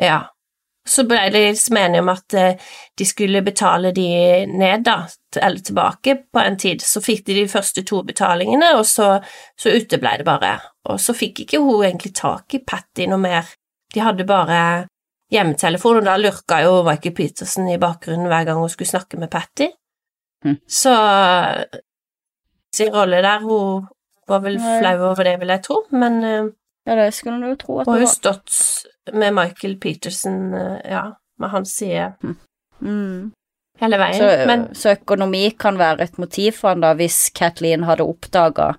Ja. 0.00 0.20
Så 0.88 1.04
ble 1.04 1.20
de 1.28 1.42
liksom 1.44 1.76
enige 1.76 2.00
om 2.00 2.08
at 2.08 2.34
eh, 2.34 2.70
de 2.96 3.06
skulle 3.06 3.42
betale 3.44 3.92
de 3.92 4.06
ned, 4.48 4.86
da, 4.86 5.02
eller 5.36 5.60
tilbake 5.60 6.16
på 6.32 6.40
en 6.40 6.56
tid. 6.58 6.80
Så 6.82 7.02
fikk 7.04 7.26
de 7.26 7.36
de 7.42 7.48
første 7.52 7.84
to 7.86 8.00
betalingene, 8.06 8.72
og 8.78 8.86
så, 8.88 9.10
så 9.60 9.74
uteblei 9.76 10.16
det 10.22 10.26
bare. 10.26 10.54
Og 10.88 10.96
så 11.02 11.14
fikk 11.14 11.44
ikke 11.44 11.60
hun 11.60 11.84
egentlig 11.84 12.14
tak 12.16 12.56
i 12.56 12.62
Patty 12.64 13.10
noe 13.10 13.20
mer. 13.20 13.52
De 13.92 14.00
hadde 14.00 14.24
bare 14.26 14.62
hjemmetelefon, 15.30 16.00
og 16.00 16.04
da 16.08 16.16
lurka 16.18 16.62
jo 16.64 16.82
Michael 16.86 17.14
Petersen 17.14 17.68
i 17.70 17.78
bakgrunnen 17.80 18.26
hver 18.30 18.44
gang 18.48 18.58
hun 18.58 18.68
skulle 18.72 18.90
snakke 18.90 19.18
med 19.20 19.30
Patty. 19.30 19.68
Mm. 20.44 20.56
Så 20.66 20.94
sin 22.74 22.92
rolle 22.94 23.22
der, 23.22 23.40
hun 23.44 23.86
var 24.30 24.40
vel 24.44 24.56
Nei. 24.60 24.78
flau 24.80 25.10
over 25.10 25.26
det, 25.26 25.36
vil 25.40 25.52
jeg 25.54 25.62
tro, 25.66 25.82
men 25.92 26.24
eh, 26.24 26.48
Ja, 26.88 26.94
det 26.96 27.10
skulle 27.14 27.44
du 27.44 27.58
tro 27.60 27.80
at 27.82 27.86
hun 27.86 27.98
har 27.98 28.00
jo 28.06 28.08
stått 28.08 28.54
med 29.12 29.34
Michael 29.36 29.74
Peterson, 29.82 30.54
eh, 30.54 30.78
ja, 30.90 31.10
med 31.38 31.50
hans 31.56 31.74
side 31.76 32.12
Mm. 32.80 33.32
hele 33.78 33.96
veien, 34.00 34.16
Så, 34.16 34.46
men 34.48 34.62
så 34.74 34.94
økonomi 34.96 35.50
kan 35.58 35.76
være 35.76 36.00
et 36.06 36.14
motiv 36.18 36.54
for 36.56 36.70
han 36.72 36.80
da, 36.80 36.94
hvis 36.96 37.28
Kathleen 37.36 37.84
hadde 37.84 38.06
oppdaga 38.08 38.70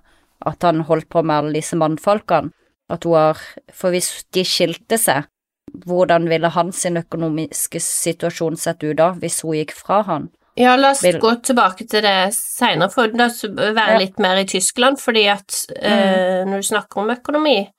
at 0.44 0.62
han 0.66 0.80
holdt 0.88 1.06
på 1.08 1.22
med 1.22 1.36
alle 1.36 1.52
disse 1.60 1.76
mannfolkene. 1.78 2.50
At 2.90 3.04
hun 3.04 3.14
har 3.14 3.38
For 3.72 3.90
hvis 3.94 4.24
de 4.34 4.42
skilte 4.44 4.98
seg, 4.98 5.28
hvordan 5.86 6.28
ville 6.28 6.48
hans 6.52 6.84
økonomiske 6.86 7.80
situasjon 7.80 8.56
sett 8.60 8.82
ut 8.84 8.96
da, 8.98 9.12
hvis 9.18 9.40
hun 9.42 9.54
gikk 9.60 9.72
fra 9.78 10.02
han? 10.08 10.30
Ja, 10.58 10.74
la 10.76 10.90
oss 10.92 11.00
Vil- 11.02 11.20
gå 11.20 11.30
tilbake 11.40 11.86
til 11.88 12.02
det 12.04 12.34
seinere, 12.36 12.90
for 12.92 13.08
la 13.16 13.26
oss 13.30 13.42
være 13.44 13.92
Ja. 13.94 13.98
litt 13.98 14.18
mer 14.18 14.36
i 14.36 14.44
Tyskland, 14.44 14.98
fordi 15.00 15.26
at 15.32 15.66
eh, 15.80 16.44
når 16.44 16.56
du 16.60 16.62
snakker 16.68 17.00
om 17.00 17.10
økonomi 17.10 17.70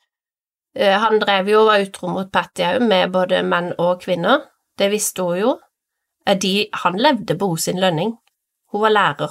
eh, 0.76 0.98
Han 1.00 1.19
drev 1.19 1.48
jo 1.52 1.60
og 1.62 1.67
var 1.67 1.84
utro 1.86 2.08
mot 2.10 2.32
Patti 2.32 2.63
òg, 2.63 2.82
med 2.82 3.12
både 3.12 3.43
menn 3.46 3.74
og 3.78 4.02
kvinner. 4.02 4.41
Det 4.78 4.89
visste 4.89 5.22
hun 5.22 5.38
jo. 5.38 5.60
Eh, 6.26 6.36
De, 6.36 6.67
han 6.74 6.98
levde 6.98 7.38
på 7.38 7.48
hos 7.52 7.63
sin 7.69 7.78
lønning. 7.80 8.17
Hun 8.72 8.82
var 8.82 8.89
lærer, 8.89 9.30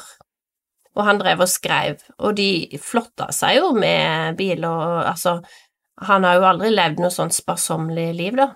og 0.95 1.05
han 1.05 1.19
drev 1.19 1.41
og 1.41 1.49
skrev, 1.49 1.99
og 2.21 2.37
de 2.37 2.79
flotta 2.79 3.33
seg 3.33 3.57
jo 3.57 3.73
med 3.73 4.37
bil 4.37 4.63
og 4.65 5.03
altså 5.09 5.41
Han 6.09 6.25
har 6.25 6.35
jo 6.39 6.49
aldri 6.49 6.71
levd 6.73 7.01
noe 7.03 7.11
sånn 7.15 7.31
sparsommelig 7.35 8.11
liv, 8.19 8.37
da. 8.37 8.49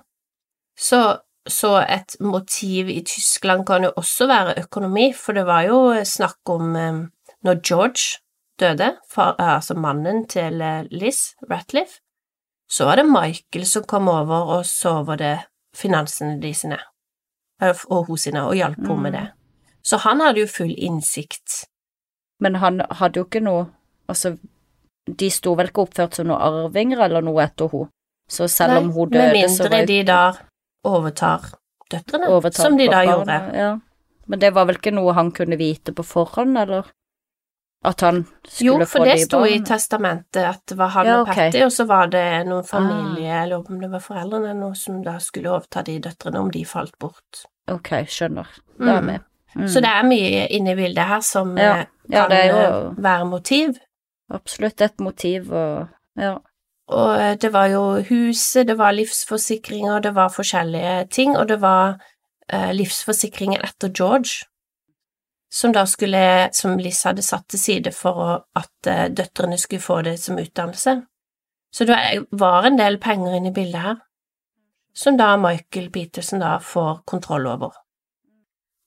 Så 0.78 1.18
så 1.46 1.76
et 1.78 2.16
motiv 2.20 2.88
i 2.90 3.02
Tyskland 3.06 3.66
kan 3.68 3.84
jo 3.86 3.92
også 3.96 4.26
være 4.26 4.56
økonomi, 4.64 5.12
for 5.14 5.36
det 5.36 5.44
var 5.46 5.62
jo 5.68 5.76
snakk 6.02 6.50
om 6.50 6.72
eh, 6.76 6.96
når 7.46 7.60
George 7.62 8.18
døde, 8.58 8.96
far, 9.08 9.36
eh, 9.38 9.52
altså 9.54 9.76
mannen 9.78 10.24
til 10.26 10.60
eh, 10.60 10.88
Liz 10.90 11.36
Ratliff, 11.50 12.00
så 12.68 12.88
var 12.88 12.98
det 12.98 13.06
Michael 13.06 13.66
som 13.66 13.86
kom 13.86 14.08
over 14.10 14.56
og 14.56 14.66
så 14.66 14.96
over 15.04 15.16
det 15.16 15.36
finansene 15.76 16.40
de 16.42 16.50
sine, 16.54 16.80
og 17.62 18.06
hos 18.10 18.26
sine, 18.26 18.42
og 18.42 18.56
hjalp 18.58 18.82
henne 18.82 19.02
med 19.02 19.12
Mm. 19.12 19.20
det. 19.20 19.32
Så 19.86 19.96
han 20.02 20.20
hadde 20.20 20.40
jo 20.40 20.46
full 20.50 20.74
innsikt. 20.74 21.64
Men 22.40 22.56
han 22.56 22.82
hadde 22.90 23.20
jo 23.20 23.24
ikke 23.24 23.40
noe 23.40 23.68
Altså, 24.08 24.36
de 25.06 25.30
sto 25.30 25.54
vel 25.54 25.68
ikke 25.70 25.84
oppført 25.86 26.14
som 26.18 26.26
noen 26.26 26.40
arvinger 26.42 27.04
eller 27.06 27.22
noe 27.22 27.42
etter 27.44 27.68
henne, 27.72 27.88
så 28.28 28.48
selv 28.50 28.78
om 28.78 28.90
hun 28.92 29.08
med 29.10 29.32
døde, 29.34 29.48
så 29.48 29.68
mindre 29.70 29.86
de 29.86 30.02
da 30.02 30.20
overtar 30.84 31.52
døtrene, 31.90 32.28
overtar 32.34 32.62
som 32.66 32.76
de 32.78 32.86
da 32.90 33.04
barna, 33.04 33.12
gjorde. 33.14 33.56
Ja. 33.56 33.78
Men 34.26 34.38
det 34.42 34.50
var 34.54 34.66
vel 34.66 34.76
ikke 34.80 34.92
noe 34.94 35.12
han 35.14 35.30
kunne 35.30 35.56
vite 35.60 35.92
på 35.94 36.02
forhånd, 36.04 36.58
eller? 36.58 36.88
At 37.86 38.00
han 38.02 38.24
skulle 38.48 38.82
få 38.82 38.82
de 38.82 38.82
barna? 38.82 38.82
Jo, 38.82 38.86
for 38.90 39.04
det 39.04 39.14
de 39.14 39.24
sto 39.28 39.44
i 39.46 39.60
testamentet 39.62 40.42
at 40.48 40.62
det 40.66 40.76
var 40.80 40.88
han 40.96 41.06
Ja, 41.06 41.20
og 41.20 41.26
Patty, 41.28 41.48
okay. 41.54 41.62
og 41.68 41.70
så 41.72 41.86
var 41.86 42.06
det 42.10 42.24
noen 42.48 42.64
Ah. 42.72 43.42
eller 43.44 43.56
om 43.58 43.80
det 43.80 43.90
var 43.90 44.00
foreldrene 44.00 44.54
noe, 44.58 44.74
som 44.74 45.02
da 45.04 45.18
skulle 45.18 45.50
overta 45.50 45.84
de 45.84 45.98
døtrene 46.00 46.40
om 46.40 46.50
de 46.50 46.64
falt 46.64 46.98
bort. 46.98 47.44
Ok, 47.70 47.90
skjønner. 48.06 48.46
Da 48.78 48.96
er 48.96 49.00
Mm. 49.00 49.06
med. 49.06 49.20
Mm. 49.54 49.68
Så 49.68 49.80
det 49.80 49.88
er 49.88 50.02
mye 50.02 50.46
inne 50.50 50.70
i 50.72 50.74
bildet 50.74 51.06
her 51.06 51.20
som 51.20 51.56
Ja. 51.56 51.76
eh, 51.80 51.86
kan 52.10 52.30
jo 52.30 52.56
eh, 52.56 52.94
være 52.98 53.24
motiv. 53.24 53.78
Absolutt 54.32 54.80
et 54.80 55.00
motiv, 55.00 55.52
og 55.52 55.88
ja. 56.18 56.36
Og 56.86 57.20
eh, 57.20 57.34
det 57.42 57.50
var 57.52 57.66
jo 57.66 57.82
huset, 58.08 58.66
det 58.68 58.78
var 58.78 58.94
livsforsikringer, 58.94 60.00
det 60.00 60.14
var 60.14 60.28
forskjellige 60.34 61.06
ting, 61.10 61.36
og 61.36 61.48
det 61.48 61.60
var 61.60 61.96
eh, 62.52 62.72
livsforsikringen 62.74 63.60
etter 63.64 63.90
George, 63.90 64.46
som 65.50 65.72
da 65.74 65.86
skulle, 65.86 66.48
som 66.52 66.78
Liss 66.78 67.02
hadde 67.06 67.22
satt 67.26 67.48
til 67.50 67.62
side 67.62 67.92
for 67.94 68.22
å, 68.22 68.28
at 68.54 68.90
eh, 68.90 69.08
døtrene 69.10 69.58
skulle 69.58 69.82
få 69.82 70.00
det 70.06 70.18
som 70.22 70.38
utdannelse. 70.38 71.00
Så 71.74 71.84
det 71.84 71.98
var 72.30 72.66
en 72.66 72.78
del 72.78 73.00
penger 73.02 73.34
inne 73.36 73.50
i 73.50 73.56
bildet 73.56 73.82
her, 73.82 73.98
som 74.94 75.18
da 75.18 75.34
Michael 75.36 75.90
Peterson 75.92 76.40
da 76.40 76.56
får 76.62 77.02
kontroll 77.04 77.50
over. 77.50 77.74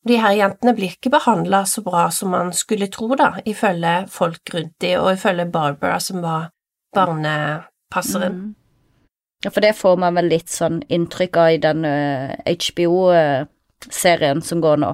De 0.07 0.15
her 0.15 0.31
jentene 0.37 0.73
blir 0.77 0.93
ikke 0.95 1.11
behandla 1.11 1.65
så 1.67 1.81
bra 1.83 2.05
som 2.13 2.31
man 2.31 2.53
skulle 2.55 2.87
tro, 2.91 3.09
da, 3.19 3.33
ifølge 3.45 4.07
folk 4.11 4.53
rundt 4.53 4.75
de, 4.79 4.93
og 4.99 5.13
ifølge 5.13 5.45
Barbara, 5.51 5.99
som 5.99 6.21
var 6.23 6.49
barnepasseren. 6.95 8.33
Mm. 8.33 8.55
Ja, 9.43 9.51
for 9.51 9.61
det 9.63 9.73
får 9.79 9.97
man 9.99 10.15
vel 10.19 10.31
litt 10.31 10.49
sånn 10.51 10.81
inntrykk 10.91 11.37
av 11.39 11.51
i 11.51 11.59
den 11.63 11.85
HBO-serien 12.47 14.41
som 14.43 14.63
går 14.63 14.77
nå. 14.83 14.93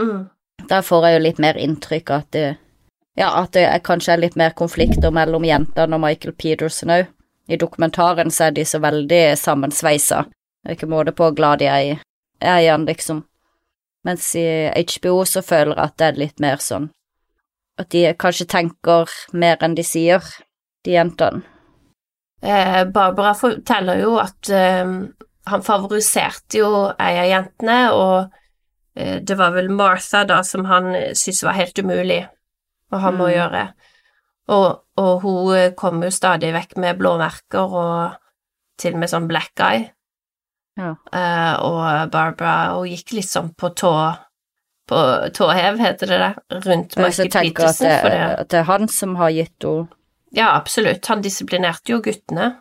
Mm. 0.00 0.28
Der 0.68 0.82
får 0.86 1.06
jeg 1.06 1.16
jo 1.16 1.22
litt 1.24 1.40
mer 1.42 1.58
inntrykk 1.58 2.10
av 2.10 2.16
at 2.22 2.30
det 2.36 2.50
Ja, 3.18 3.28
at 3.42 3.52
det 3.52 3.66
er 3.68 3.82
kanskje 3.84 4.14
er 4.14 4.22
litt 4.22 4.36
mer 4.40 4.54
konflikter 4.56 5.10
mellom 5.12 5.44
jentene 5.44 5.98
og 5.98 6.00
Michael 6.00 6.32
Peterson 6.32 6.88
òg. 6.94 7.10
I 7.44 7.58
dokumentaren 7.60 8.30
så 8.32 8.46
er 8.46 8.54
de 8.56 8.64
så 8.64 8.78
veldig 8.80 9.36
sammensveisa. 9.36 10.22
Det 10.62 10.70
er 10.70 10.78
ikke 10.78 10.88
måte 10.88 11.12
på 11.12 11.26
hvor 11.26 11.36
glad 11.36 11.60
de 11.60 11.66
er 11.68 11.82
i, 11.84 11.98
er 12.40 12.60
i 12.62 12.70
han, 12.70 12.86
liksom. 12.88 13.20
Mens 14.04 14.34
i 14.34 14.44
HBO 14.74 15.22
så 15.28 15.42
føler 15.46 15.76
jeg 15.76 15.84
at 15.84 15.96
det 16.00 16.06
er 16.08 16.20
litt 16.24 16.40
mer 16.42 16.62
sånn 16.62 16.88
At 17.78 17.92
de 17.94 18.02
kanskje 18.18 18.48
tenker 18.50 19.10
mer 19.32 19.62
enn 19.62 19.74
de 19.78 19.84
sier, 19.86 20.22
de 20.84 20.92
jentene. 20.96 21.42
Eh, 22.42 22.82
Barbara 22.90 23.32
forteller 23.38 24.00
jo 24.02 24.16
at 24.20 24.50
eh, 24.50 24.82
han 25.46 25.62
favoriserte 25.62 26.58
jo 26.58 26.68
ei 27.00 27.14
av 27.22 27.28
jentene, 27.30 27.78
og 27.94 28.34
eh, 28.98 29.20
det 29.22 29.38
var 29.38 29.54
vel 29.54 29.70
Martha 29.70 30.24
da 30.28 30.42
som 30.46 30.66
han 30.68 30.90
syntes 31.14 31.44
var 31.46 31.56
helt 31.56 31.78
umulig 31.78 32.20
å 32.92 33.00
ha 33.00 33.10
med 33.14 33.26
å 33.26 33.30
Mm. 33.30 33.36
gjøre. 33.38 33.64
Og, 34.52 34.68
og 34.98 35.22
hun 35.22 35.74
kom 35.78 36.02
jo 36.02 36.10
stadig 36.10 36.52
vekk 36.52 36.76
med 36.82 36.98
blåmerker 36.98 37.72
og 37.78 38.18
til 38.76 38.94
og 38.94 39.00
med 39.00 39.08
sånn 39.10 39.28
black 39.30 39.54
eye. 39.62 39.92
Ja. 40.80 40.94
Uh, 41.12 41.54
og 41.66 42.12
Barbara 42.12 42.76
hun 42.78 42.88
gikk 42.88 43.12
sånn 43.26 43.52
på 43.58 43.72
tå 43.76 43.92
på 44.88 45.00
tåhev, 45.34 45.78
heter 45.78 46.10
det 46.10 46.18
det, 46.18 46.60
rundt 46.66 46.96
Michael 46.98 47.30
tenker 47.30 47.68
at 47.70 47.80
det, 47.80 47.92
at 48.42 48.48
det 48.50 48.60
er 48.62 48.68
han 48.68 48.88
som 48.90 49.14
har 49.20 49.30
gitt 49.30 49.64
henne 49.64 49.86
Ja, 50.34 50.54
absolutt. 50.56 51.06
Han 51.06 51.22
disiplinerte 51.22 51.92
jo 51.92 52.00
guttene. 52.02 52.54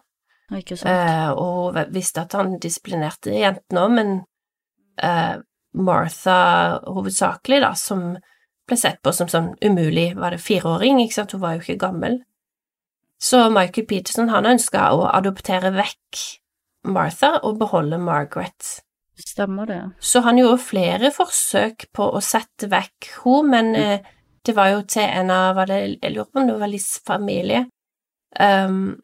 Ikke 0.54 0.76
sant? 0.78 0.92
Uh, 0.92 1.32
og 1.32 1.78
hun 1.78 1.94
visste 1.96 2.26
at 2.26 2.36
han 2.36 2.58
disiplinerte 2.62 3.34
jentene 3.34 3.86
òg, 3.86 3.96
men 3.96 4.12
uh, 5.02 5.40
Martha 5.72 6.38
hovedsakelig, 6.84 7.62
da, 7.64 7.72
som 7.80 8.12
ble 8.68 8.78
sett 8.78 9.00
på 9.04 9.14
som 9.16 9.32
sånn 9.32 9.54
umulig, 9.64 10.12
var 10.20 10.36
det 10.36 10.44
fireåring, 10.44 11.00
ikke 11.00 11.22
sant, 11.22 11.36
hun 11.36 11.44
var 11.44 11.56
jo 11.56 11.64
ikke 11.64 11.80
gammel. 11.88 12.20
Så 13.22 13.46
Michael 13.54 13.88
Peterson, 13.88 14.32
han 14.34 14.50
ønska 14.50 14.90
å 14.98 15.06
adoptere 15.14 15.72
vekk 15.76 16.22
Martha 16.86 17.36
og 17.44 17.60
beholde 17.60 17.98
Margaret. 18.02 18.82
Stemmer 19.22 19.66
det. 19.70 19.82
Så 20.00 20.22
han 20.26 20.38
gjorde 20.40 20.58
flere 20.64 21.12
forsøk 21.14 21.86
på 21.94 22.08
å 22.16 22.22
sette 22.26 22.70
vekk 22.72 23.10
henne, 23.24 23.50
men 23.52 23.72
Mm. 23.76 23.82
eh, 23.82 24.00
det 24.46 24.56
var 24.56 24.70
jo 24.72 24.82
til 24.82 25.04
en 25.04 25.30
av 25.30 25.56
var 25.56 25.66
det, 25.68 26.00
Jeg 26.02 26.14
lurer 26.16 26.26
på 26.34 26.40
om 26.42 26.48
det 26.48 26.60
var 26.60 26.68
Liss 26.68 27.00
familie. 27.06 27.68
Um, 28.40 29.00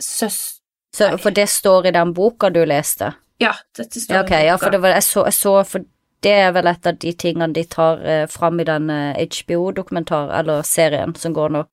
søs... 0.00 0.60
Så, 0.94 1.18
for 1.18 1.30
det 1.30 1.48
står 1.48 1.86
i 1.86 1.90
den 1.90 2.14
boka 2.14 2.48
du 2.50 2.64
leste? 2.64 3.12
Ja, 3.40 3.52
dette 3.76 4.00
står 4.00 4.14
Ja, 4.16 4.22
ok, 4.22 4.30
i 4.30 4.46
ja, 4.46 4.54
boka. 4.56 4.64
for 4.64 4.70
det 4.70 4.80
var, 4.82 4.88
jeg, 4.96 5.02
så, 5.02 5.24
jeg 5.26 5.32
så 5.36 5.52
For 5.64 5.84
det 6.22 6.32
er 6.32 6.52
vel 6.52 6.66
et 6.66 6.86
av 6.86 6.96
de 6.98 7.12
tingene 7.12 7.52
de 7.54 7.64
tar 7.64 8.00
eh, 8.02 8.26
fram 8.26 8.58
i 8.60 8.64
den 8.64 8.88
eh, 8.90 9.26
HBO-dokumentar, 9.28 10.32
eller 10.40 10.62
serien 10.62 11.14
som 11.14 11.34
går 11.34 11.50
nå. 11.50 11.64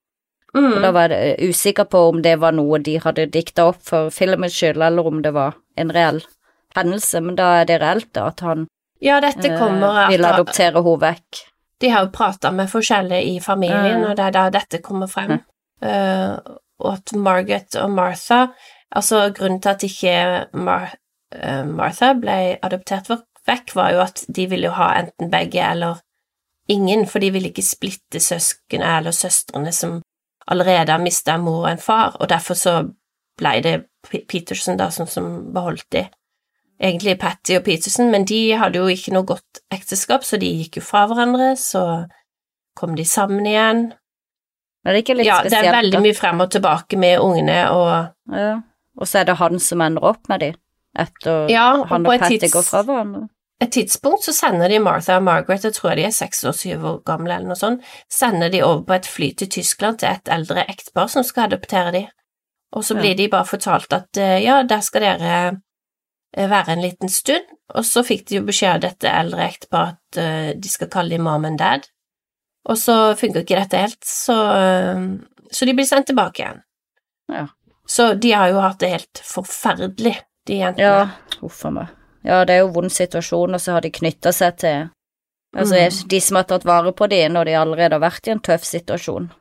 Mm. 0.55 0.69
Og 0.71 0.81
da 0.85 0.91
var 0.95 1.11
jeg 1.11 1.35
eh, 1.35 1.49
usikker 1.49 1.87
på 1.91 2.01
om 2.09 2.21
det 2.23 2.37
var 2.39 2.55
noe 2.55 2.79
de 2.79 2.95
hadde 3.03 3.27
dikta 3.33 3.67
opp 3.71 3.81
for 3.83 4.13
filmens 4.13 4.55
skyld, 4.55 4.81
eller 4.81 5.07
om 5.07 5.21
det 5.21 5.33
var 5.35 5.57
en 5.75 5.91
reell 5.91 6.21
hendelse, 6.75 7.21
men 7.23 7.35
da 7.35 7.49
er 7.61 7.67
det 7.69 7.81
reelt, 7.81 8.11
da, 8.15 8.29
at 8.31 8.39
han 8.45 8.67
Ja, 9.03 9.19
dette 9.21 9.51
eh, 9.51 10.09
vil 10.09 10.25
adoptere 10.25 10.79
henne 10.79 11.01
vekk. 11.01 11.41
De 11.83 11.89
har 11.91 12.05
jo 12.05 12.11
prata 12.15 12.51
med 12.55 12.69
forskjellige 12.71 13.35
i 13.35 13.39
familien, 13.43 13.99
Mm. 14.01 14.09
og 14.09 14.15
det 14.15 14.25
er 14.25 14.31
da 14.31 14.49
dette 14.49 14.79
kommer 14.81 15.07
frem. 15.11 15.41
Eh, 15.81 16.37
og 16.79 16.93
at 16.93 17.13
Margaret 17.13 17.75
og 17.75 17.91
Martha 17.91 18.47
Altså, 18.95 19.29
grunnen 19.35 19.59
til 19.61 19.69
at 19.69 19.83
ikke 19.83 20.45
Mar 20.53 20.93
eh, 21.35 21.65
Martha 21.67 22.13
ble 22.13 22.57
adoptert 22.63 23.09
vekk, 23.47 23.73
var 23.75 23.91
jo 23.91 23.99
at 23.99 24.23
de 24.35 24.45
ville 24.47 24.69
jo 24.69 24.71
ha 24.77 24.93
enten 25.01 25.31
begge 25.31 25.59
eller 25.59 25.99
ingen, 26.69 27.05
for 27.05 27.19
de 27.19 27.31
ville 27.31 27.49
ikke 27.51 27.65
splitte 27.65 28.21
søsknene 28.23 28.97
eller 28.97 29.11
søstrene 29.11 29.73
som 29.75 30.01
allerede 30.51 30.91
har 30.91 31.01
mista 31.01 31.35
en 31.35 31.45
mor 31.45 31.63
og 31.63 31.71
en 31.71 31.81
far, 31.81 32.17
og 32.19 32.29
derfor 32.29 32.57
så 32.59 32.75
ble 33.39 33.57
det 33.65 33.75
Peterson 34.29 34.77
da 34.79 34.89
som, 34.93 35.07
som 35.09 35.53
beholdt 35.53 35.87
de. 35.95 36.05
Egentlig 36.81 37.17
Patty 37.19 37.55
og 37.57 37.63
Peterson, 37.63 38.11
men 38.11 38.25
de 38.27 38.39
hadde 38.59 38.79
jo 38.81 38.91
ikke 38.91 39.13
noe 39.15 39.27
godt 39.27 39.61
ekteskap, 39.73 40.25
så 40.27 40.37
de 40.39 40.49
gikk 40.61 40.81
jo 40.81 40.83
fra 40.85 41.05
hverandre, 41.09 41.53
så 41.59 42.05
kom 42.75 42.97
de 42.97 43.05
sammen 43.07 43.47
igjen. 43.47 43.87
Det 44.85 45.01
Ja, 45.25 45.39
det 45.41 45.57
er 45.57 45.71
veldig 45.73 45.97
da? 45.97 46.03
mye 46.03 46.13
frem 46.13 46.43
og 46.43 46.51
tilbake 46.51 46.97
med 46.97 47.19
ungene, 47.19 47.59
og 47.71 48.35
Ja. 48.35 48.55
Og 48.95 49.07
så 49.07 49.19
er 49.19 49.25
det 49.27 49.35
han 49.35 49.59
som 49.59 49.81
ender 49.81 50.05
opp 50.07 50.29
med 50.31 50.39
de, 50.39 50.53
etter 50.97 51.49
ja, 51.51 51.83
han 51.89 52.05
og, 52.05 52.13
og 52.13 52.19
Patty 52.19 52.37
tids... 52.37 52.53
går 52.53 52.63
fra 52.63 52.83
hverandre. 52.87 53.27
Et 53.63 53.71
tidspunkt 53.71 54.25
så 54.25 54.33
sender 54.35 54.67
de 54.69 54.81
Martha 54.83 55.15
og 55.15 55.23
Margaret, 55.23 55.63
jeg 55.63 55.77
tror 55.77 55.95
de 55.95 56.03
er 56.03 56.15
seks 56.15 56.43
og 56.43 56.57
syv 56.59 56.83
år 56.89 56.97
gamle 57.07 57.37
eller 57.37 57.53
noe 57.53 57.59
sånt, 57.59 57.85
sender 58.11 58.51
de 58.51 58.59
over 58.65 58.83
på 58.83 58.97
et 58.97 59.07
fly 59.07 59.29
til 59.39 59.51
Tyskland 59.55 60.01
til 60.01 60.11
et 60.11 60.31
eldre 60.31 60.65
ektepar 60.67 61.07
som 61.11 61.23
skal 61.23 61.47
adoptere 61.47 61.93
de. 61.95 62.03
Og 62.75 62.83
så 62.83 62.97
blir 62.97 63.15
de 63.15 63.29
bare 63.31 63.47
fortalt 63.47 63.95
at 63.95 64.19
eh, 64.19 64.41
ja, 64.43 64.59
der 64.67 64.83
skal 64.83 65.05
dere 65.05 65.37
eh, 66.35 66.49
være 66.51 66.75
en 66.75 66.83
liten 66.83 67.11
stund, 67.11 67.47
og 67.71 67.87
så 67.87 68.03
fikk 68.03 68.27
de 68.27 68.41
jo 68.41 68.45
beskjed 68.49 68.73
av 68.73 68.83
dette 68.89 69.15
eldre 69.23 69.47
ekteparet 69.47 69.95
at 69.95 70.19
eh, 70.19 70.51
de 70.59 70.71
skal 70.73 70.91
kalle 70.91 71.15
dem 71.15 71.23
mom 71.23 71.47
and 71.47 71.61
dad, 71.61 71.87
og 72.67 72.79
så 72.81 73.15
funker 73.15 73.45
ikke 73.45 73.61
dette 73.61 73.83
helt, 73.85 74.01
så, 74.03 74.35
så 75.53 75.67
de 75.69 75.75
blir 75.77 75.85
sendt 75.85 76.09
tilbake 76.09 76.41
igjen. 76.41 76.63
Ja. 77.31 77.45
Så 77.87 78.15
de 78.17 78.31
har 78.33 78.49
jo 78.49 78.63
hatt 78.63 78.81
det 78.81 78.89
helt 78.89 79.21
forferdelig, 79.21 80.17
de 80.49 80.57
jentene. 80.63 80.89
Ja, 80.89 81.37
huff 81.43 81.61
a 81.69 81.71
meg. 81.77 81.93
Ja, 82.25 82.43
det 82.45 82.55
er 82.55 82.63
jo 82.63 82.73
vond 82.73 82.91
situasjon, 82.91 83.53
og 83.53 83.61
så 83.61 83.75
har 83.75 83.81
de 83.85 83.91
knytta 83.93 84.33
seg 84.33 84.57
til 84.57 84.89
Altså, 85.55 85.75
Mm. 85.75 86.07
de 86.09 86.21
som 86.21 86.35
har 86.35 86.43
tatt 86.43 86.65
vare 86.65 86.91
på 86.91 87.07
de 87.07 87.29
når 87.29 87.45
de 87.45 87.53
allerede 87.55 87.95
har 87.95 88.01
vært 88.03 88.27
i 88.27 88.31
en 88.31 88.41
tøff 88.43 88.65
situasjon. 88.67 89.31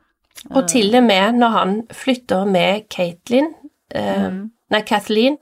Og 0.55 0.67
til 0.67 0.95
og 0.95 1.03
med 1.03 1.35
når 1.35 1.49
han 1.51 1.73
flytter 1.91 2.45
med 2.45 2.87
Katelyn, 2.89 3.53
eh, 3.91 4.29
Mm. 4.29 4.51
nei, 4.71 4.81
Kathleen, 4.81 5.37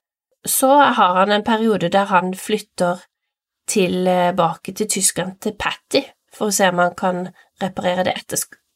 så 0.45 0.93
har 0.93 1.15
han 1.15 1.31
en 1.31 1.43
periode 1.43 1.89
der 1.89 2.05
han 2.05 2.33
flytter 2.33 3.03
tilbake 3.67 4.73
til 4.75 4.87
Tyskland, 4.87 5.39
til 5.39 5.53
Patty, 5.59 6.01
for 6.33 6.47
å 6.47 6.53
se 6.53 6.67
om 6.69 6.77
han 6.77 6.95
kan 6.95 7.29
reparere 7.61 8.03
det 8.03 8.15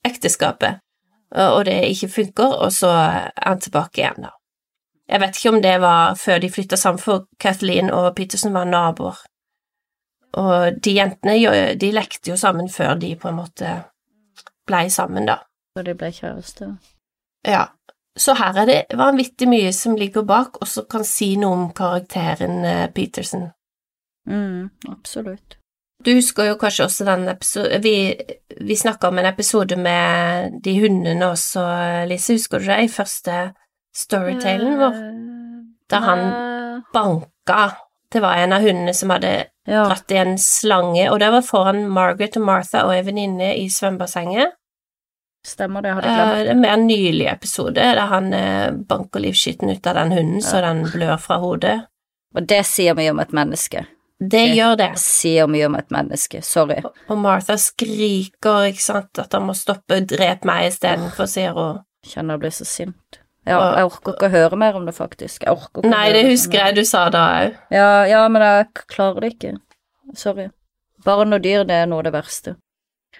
ekteskapet, 0.06 0.80
og 1.36 1.66
det 1.66 1.84
ikke 1.84 2.10
funker, 2.10 2.54
og 2.62 2.72
så 2.72 2.88
er 2.88 3.32
han 3.50 3.60
tilbake 3.60 4.04
igjen, 4.04 4.22
da. 4.22 4.30
Jeg 5.08 5.22
vet 5.24 5.38
ikke 5.38 5.56
om 5.56 5.62
det 5.64 5.78
var 5.82 6.16
før 6.20 6.42
de 6.44 6.52
flytta 6.52 6.76
sammen, 6.76 7.00
for 7.00 7.28
Kathleen 7.40 7.92
og 7.94 8.16
Peterson 8.16 8.54
var 8.54 8.68
naboer. 8.68 9.22
Og 10.38 10.82
de 10.84 10.96
jentene, 10.98 11.38
de 11.80 11.92
lekte 11.96 12.34
jo 12.34 12.38
sammen 12.38 12.70
før 12.70 12.98
de 13.00 13.16
på 13.16 13.30
en 13.32 13.40
måte 13.40 13.72
blei 14.68 14.90
sammen, 14.92 15.30
da. 15.30 15.40
Og 15.78 15.86
de 15.86 15.96
ble 15.96 16.12
kjærester. 16.12 16.76
Ja, 17.48 17.68
så 18.18 18.34
her 18.34 18.58
er 18.62 18.66
det 18.66 18.98
vanvittig 18.98 19.48
mye 19.50 19.72
som 19.74 19.96
ligger 19.96 20.26
bak, 20.28 20.60
og 20.62 20.68
som 20.68 20.88
kan 20.90 21.06
si 21.08 21.36
noe 21.40 21.56
om 21.56 21.70
karakteren 21.78 22.66
eh, 22.66 22.90
Peterson. 22.92 23.48
Mm, 24.28 24.70
absolutt. 24.90 25.58
Du 26.06 26.12
husker 26.14 26.52
jo 26.52 26.58
kanskje 26.62 26.86
også 26.86 27.06
den 27.08 27.24
episoden 27.32 27.82
Vi, 27.82 28.14
vi 28.62 28.76
snakka 28.78 29.08
om 29.08 29.18
en 29.18 29.26
episode 29.26 29.76
med 29.82 30.60
de 30.64 30.76
hundene 30.82 31.32
også, 31.32 31.64
Lise, 32.10 32.36
husker 32.38 32.60
du 32.60 32.68
det? 32.70 32.84
I 32.84 32.92
første 32.92 33.38
storytalen 33.98 34.78
vår? 34.80 34.98
Da 35.90 36.00
han 36.04 36.24
Nei. 36.30 36.82
banka 36.94 37.60
Det 38.12 38.22
var 38.24 38.38
en 38.40 38.54
av 38.56 38.62
hundene 38.64 38.94
som 38.96 39.10
hadde 39.12 39.32
Ja. 39.68 39.82
dratt 39.90 40.12
i 40.12 40.16
en 40.16 40.38
slange, 40.40 41.10
og 41.12 41.20
det 41.20 41.28
var 41.32 41.42
foran 41.44 41.90
Margaret 41.92 42.38
og 42.40 42.44
Martha 42.48 42.86
og 42.86 42.94
ei 42.96 43.02
venninne 43.04 43.50
i 43.58 43.66
svømmebassenget. 43.68 44.54
Stemmer 45.46 45.82
det, 45.84 45.92
hadde 45.94 46.08
jeg 46.08 46.16
glemt. 46.18 46.38
Det 46.38 46.48
er 46.48 46.52
en 46.52 46.62
mer 46.62 46.78
nylig 46.78 47.28
episode 47.32 47.76
der 47.76 48.00
han 48.08 48.34
eh, 48.34 48.72
banker 48.72 49.20
livskitten 49.20 49.70
ut 49.72 49.88
av 49.88 49.96
den 50.00 50.12
hunden 50.16 50.42
så 50.42 50.62
den 50.64 50.86
blør 50.92 51.18
fra 51.20 51.38
hodet. 51.44 51.76
Og 52.36 52.48
det 52.48 52.62
sier 52.66 52.96
mye 52.96 53.12
om 53.12 53.20
et 53.20 53.32
menneske. 53.36 53.86
Det 54.20 54.30
Det- 54.32 54.56
gjør 54.58 54.78
det. 54.78 54.90
Det 54.94 55.00
sier 55.00 55.48
mye 55.48 55.66
om 55.66 55.76
et 55.76 55.90
menneske. 55.92 56.42
Sorry. 56.44 56.82
Og 57.10 57.18
Martha 57.18 57.56
skriker, 57.58 58.72
ikke 58.72 58.82
sant, 58.82 59.20
at 59.20 59.32
han 59.34 59.44
må 59.44 59.54
stoppe, 59.54 60.00
drep 60.08 60.46
meg 60.46 60.72
istedenfor, 60.72 61.28
sier 61.28 61.54
hun. 61.54 61.80
Kjenner 62.06 62.34
jeg 62.34 62.40
blir 62.40 62.50
så 62.52 62.66
sint. 62.66 63.20
Ja, 63.48 63.58
jeg 63.80 63.88
orker 63.90 64.14
ikke 64.14 64.28
å 64.28 64.34
høre 64.34 64.60
mer 64.60 64.76
om 64.76 64.86
det, 64.88 64.94
faktisk. 64.98 65.44
Jeg 65.46 65.54
orker 65.56 65.82
ikke 65.82 65.92
Nei, 65.94 66.06
det 66.16 66.24
husker 66.28 66.60
jeg 66.66 66.76
du 66.78 66.84
sa 66.88 67.08
da 67.14 67.24
òg. 67.40 67.58
Ja, 67.74 67.90
ja, 68.10 68.22
men 68.32 68.44
jeg 68.44 68.68
klarer 68.92 69.24
det 69.24 69.34
ikke. 69.36 69.54
Sorry. 70.16 70.50
Barn 71.06 71.36
og 71.36 71.44
dyr, 71.46 71.64
det 71.68 71.78
er 71.84 71.88
noe 71.90 72.02
av 72.04 72.10
det 72.10 72.14
verste. 72.18 72.56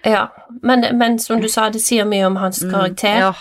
Ja, 0.04 0.28
men, 0.62 0.84
men 0.98 1.16
som 1.22 1.40
du 1.42 1.48
sa, 1.50 1.68
det 1.74 1.80
sier 1.82 2.06
mye 2.06 2.26
om 2.28 2.36
hans 2.38 2.60
Mm, 2.62 2.70
karakter. 2.74 3.22
Ja. 3.24 3.32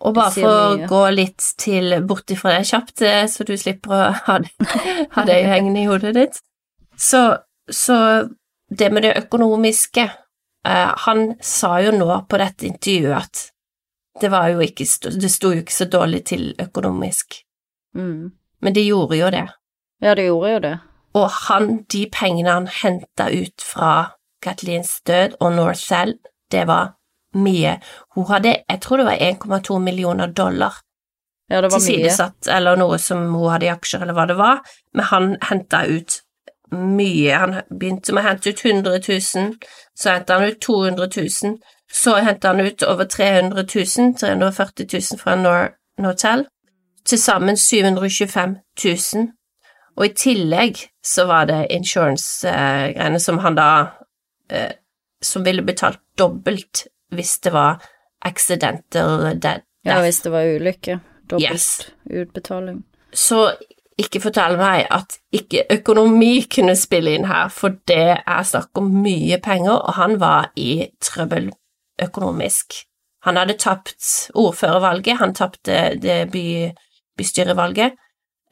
Og 0.00 0.14
bare 0.16 0.32
for 0.32 0.48
å 0.48 0.88
gå 0.88 1.02
litt 1.12 1.44
til 1.60 1.92
bort 2.08 2.32
ifra 2.32 2.54
det 2.56 2.64
kjapt, 2.70 3.02
eh, 3.04 3.26
så 3.28 3.44
du 3.44 3.52
slipper 3.60 3.92
å 3.92 4.00
ha 4.26 4.38
det, 4.40 4.50
ha 5.16 5.24
det 5.28 5.36
hengende 5.44 5.82
i 5.82 5.88
hodet 5.90 6.14
ditt, 6.16 6.40
så, 6.96 7.20
så 7.68 7.98
det 8.70 8.88
med 8.94 9.04
det 9.04 9.12
økonomiske 9.26 10.06
eh, 10.06 10.90
Han 11.04 11.34
sa 11.44 11.74
jo 11.84 11.92
nå 11.96 12.08
på 12.30 12.38
dette 12.40 12.68
intervjuet 12.70 13.16
at 13.18 13.44
det 14.20 14.30
var 14.30 14.48
jo 14.48 14.58
ikke 14.64 14.84
Det 15.20 15.30
sto 15.30 15.50
jo 15.54 15.60
ikke 15.62 15.72
så 15.74 15.84
dårlig 15.90 16.24
til 16.26 16.54
økonomisk, 16.58 17.42
Mm. 17.94 18.30
men 18.62 18.72
det 18.74 18.84
gjorde 18.86 19.16
jo 19.18 19.30
det. 19.30 19.48
ja, 20.02 20.14
det 20.14 20.24
gjorde 20.26 20.52
jo 20.52 20.58
det. 20.58 20.78
Og 21.14 21.30
han, 21.30 21.84
de 21.92 22.06
pengene 22.12 22.50
han 22.50 22.66
henta 22.66 23.26
ut 23.34 23.60
fra 23.62 24.12
Kathleen's 24.44 25.00
død 25.06 25.34
og 25.40 25.52
Northell, 25.52 26.14
det 26.50 26.66
var 26.66 26.94
mye. 27.34 27.80
Hun 28.14 28.24
hadde, 28.26 28.56
jeg 28.70 28.80
tror 28.80 28.96
det 28.96 29.06
var 29.06 29.18
1,2 29.18 29.78
millioner 29.78 30.26
dollar 30.26 30.74
Ja, 31.50 31.60
det 31.60 31.70
var 31.72 31.80
mye. 31.80 32.30
eller 32.56 32.76
noe 32.76 32.98
som 32.98 33.18
hun 33.34 33.50
hadde 33.50 33.66
i 33.66 33.68
aksjer, 33.74 34.02
eller 34.02 34.14
hva 34.14 34.26
det 34.26 34.36
var, 34.36 34.60
men 34.94 35.04
han 35.04 35.36
henta 35.42 35.84
ut 35.86 36.20
mye. 36.72 37.34
Han 37.38 37.62
begynte 37.78 38.12
med 38.14 38.24
å 38.24 38.28
hente 38.28 38.50
ut 38.50 38.64
100 38.64 38.98
000, 39.08 39.56
så 39.94 40.10
henta 40.14 40.34
han 40.38 40.44
ut 40.52 40.60
200 40.60 41.08
000, 41.16 41.58
så 41.92 42.14
henta 42.22 42.48
han 42.52 42.60
ut 42.60 42.82
over 42.82 43.04
300 43.04 43.64
000, 43.98 44.14
340 44.18 44.86
000 45.12 45.18
fra 45.20 45.34
Nor 45.36 45.68
Nortel, 45.98 46.46
til 47.04 47.18
sammen 47.18 47.56
725 47.56 48.56
000. 48.84 49.28
Og 49.96 50.06
i 50.06 50.12
tillegg 50.16 50.76
så 51.04 51.24
var 51.26 51.44
det 51.50 51.66
insurance-greiene 51.70 53.18
som 53.20 53.38
han 53.38 53.54
da 53.58 53.70
eh, 54.50 54.70
Som 55.22 55.44
ville 55.44 55.62
betalt 55.62 55.98
dobbelt 56.18 56.86
hvis 57.12 57.38
det 57.44 57.52
var 57.52 57.82
accidental 58.22 59.34
death. 59.42 59.64
Ja, 59.84 60.00
hvis 60.00 60.20
det 60.22 60.32
var 60.32 60.46
ulykke. 60.56 61.00
Dobbelt 61.30 61.50
Yes. 61.52 61.90
utbetaling. 62.10 62.84
Så 63.12 63.50
ikke 63.98 64.20
fortell 64.20 64.56
meg 64.56 64.86
at 64.90 65.18
ikke 65.32 65.64
økonomi 65.70 66.46
kunne 66.54 66.76
spille 66.76 67.12
inn 67.14 67.26
her, 67.28 67.48
for 67.52 67.74
det 67.88 68.16
er 68.26 68.42
snakk 68.42 68.70
om 68.80 68.88
mye 69.02 69.36
penger, 69.44 69.72
og 69.76 69.94
han 69.94 70.20
var 70.20 70.52
i 70.56 70.86
trøbbel 71.00 71.50
økonomisk. 72.02 72.82
Han 73.26 73.36
hadde 73.36 73.58
tapt 73.60 74.30
ordførervalget, 74.38 75.18
han 75.20 75.34
tapte 75.36 75.80
det 76.00 76.22
by, 76.32 76.44
bystyrevalget, 77.20 77.98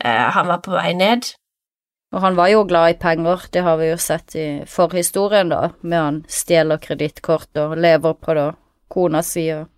eh, 0.04 0.26
han 0.34 0.50
var 0.50 0.60
på 0.64 0.74
vei 0.76 0.92
ned. 0.96 1.30
Og 2.12 2.22
han 2.24 2.36
var 2.38 2.48
jo 2.48 2.62
glad 2.64 2.94
i 2.94 3.00
penger, 3.00 3.42
det 3.52 3.62
har 3.64 3.76
vi 3.80 3.90
jo 3.90 3.96
sett 4.00 4.36
i 4.36 4.46
forhistorien, 4.68 5.50
da, 5.52 5.72
med 5.82 6.00
han 6.04 6.20
stjeler 6.28 6.80
kredittkort 6.80 7.56
og 7.60 7.76
lever 7.76 8.16
på 8.16 8.36
det 8.36 8.46
kona 8.88 9.22
si 9.24 9.50
og 9.52 9.68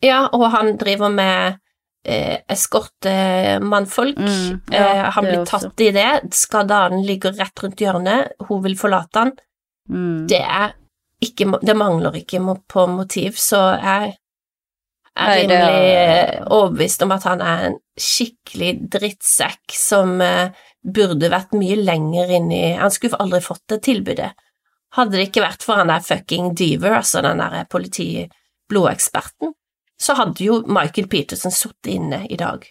Ja, 0.00 0.28
og 0.32 0.46
han 0.54 0.78
driver 0.80 1.10
med 1.12 1.58
eh, 2.08 2.38
eskortemannfolk. 2.48 4.16
Mm, 4.16 4.60
ja, 4.72 4.84
eh, 4.86 5.02
han 5.12 5.26
blir 5.26 5.32
blir 5.34 5.42
også. 5.42 5.58
tatt 5.68 5.82
i 5.84 5.90
det, 5.92 6.10
Skadaden 6.32 7.02
ligger 7.04 7.34
rett 7.36 7.62
rundt 7.62 7.82
hjørnet, 7.82 8.32
hun 8.48 8.62
vil 8.64 8.78
forlate 8.78 9.18
han. 9.18 9.32
mm. 9.88 10.26
det 10.30 10.40
er 10.40 10.72
ikke 11.20 11.58
Det 11.60 11.76
mangler 11.76 12.16
ikke 12.16 12.40
på 12.68 12.86
motiv, 12.88 13.36
så 13.36 13.60
jeg 13.76 14.14
er 15.20 15.34
rimelig 15.36 15.90
eh, 15.92 16.42
overbevist 16.46 17.02
om 17.04 17.12
at 17.12 17.26
han 17.28 17.42
er 17.44 17.64
en 17.68 17.78
skikkelig 18.00 18.70
drittsekk 18.94 19.74
som 19.76 20.20
eh, 20.24 20.56
burde 20.80 21.28
vært 21.32 21.52
mye 21.58 21.76
lenger 21.76 22.32
inn 22.38 22.48
i 22.54 22.62
Han 22.80 22.92
skulle 22.94 23.20
aldri 23.20 23.42
fått 23.44 23.66
det 23.68 23.82
tilbudet. 23.84 24.30
Hadde 24.96 25.18
det 25.18 25.28
ikke 25.28 25.44
vært 25.44 25.64
for 25.66 25.78
han 25.78 25.92
der 25.92 26.02
fucking 26.02 26.54
Deaver, 26.56 26.96
altså 26.98 27.22
den 27.22 27.42
der 27.42 27.66
politi-blodeksperten, 27.70 29.52
så 30.00 30.16
hadde 30.18 30.44
jo 30.44 30.62
Michael 30.66 31.06
Peterson 31.12 31.52
sittet 31.54 31.92
inne 31.92 32.24
i 32.26 32.38
dag. 32.40 32.64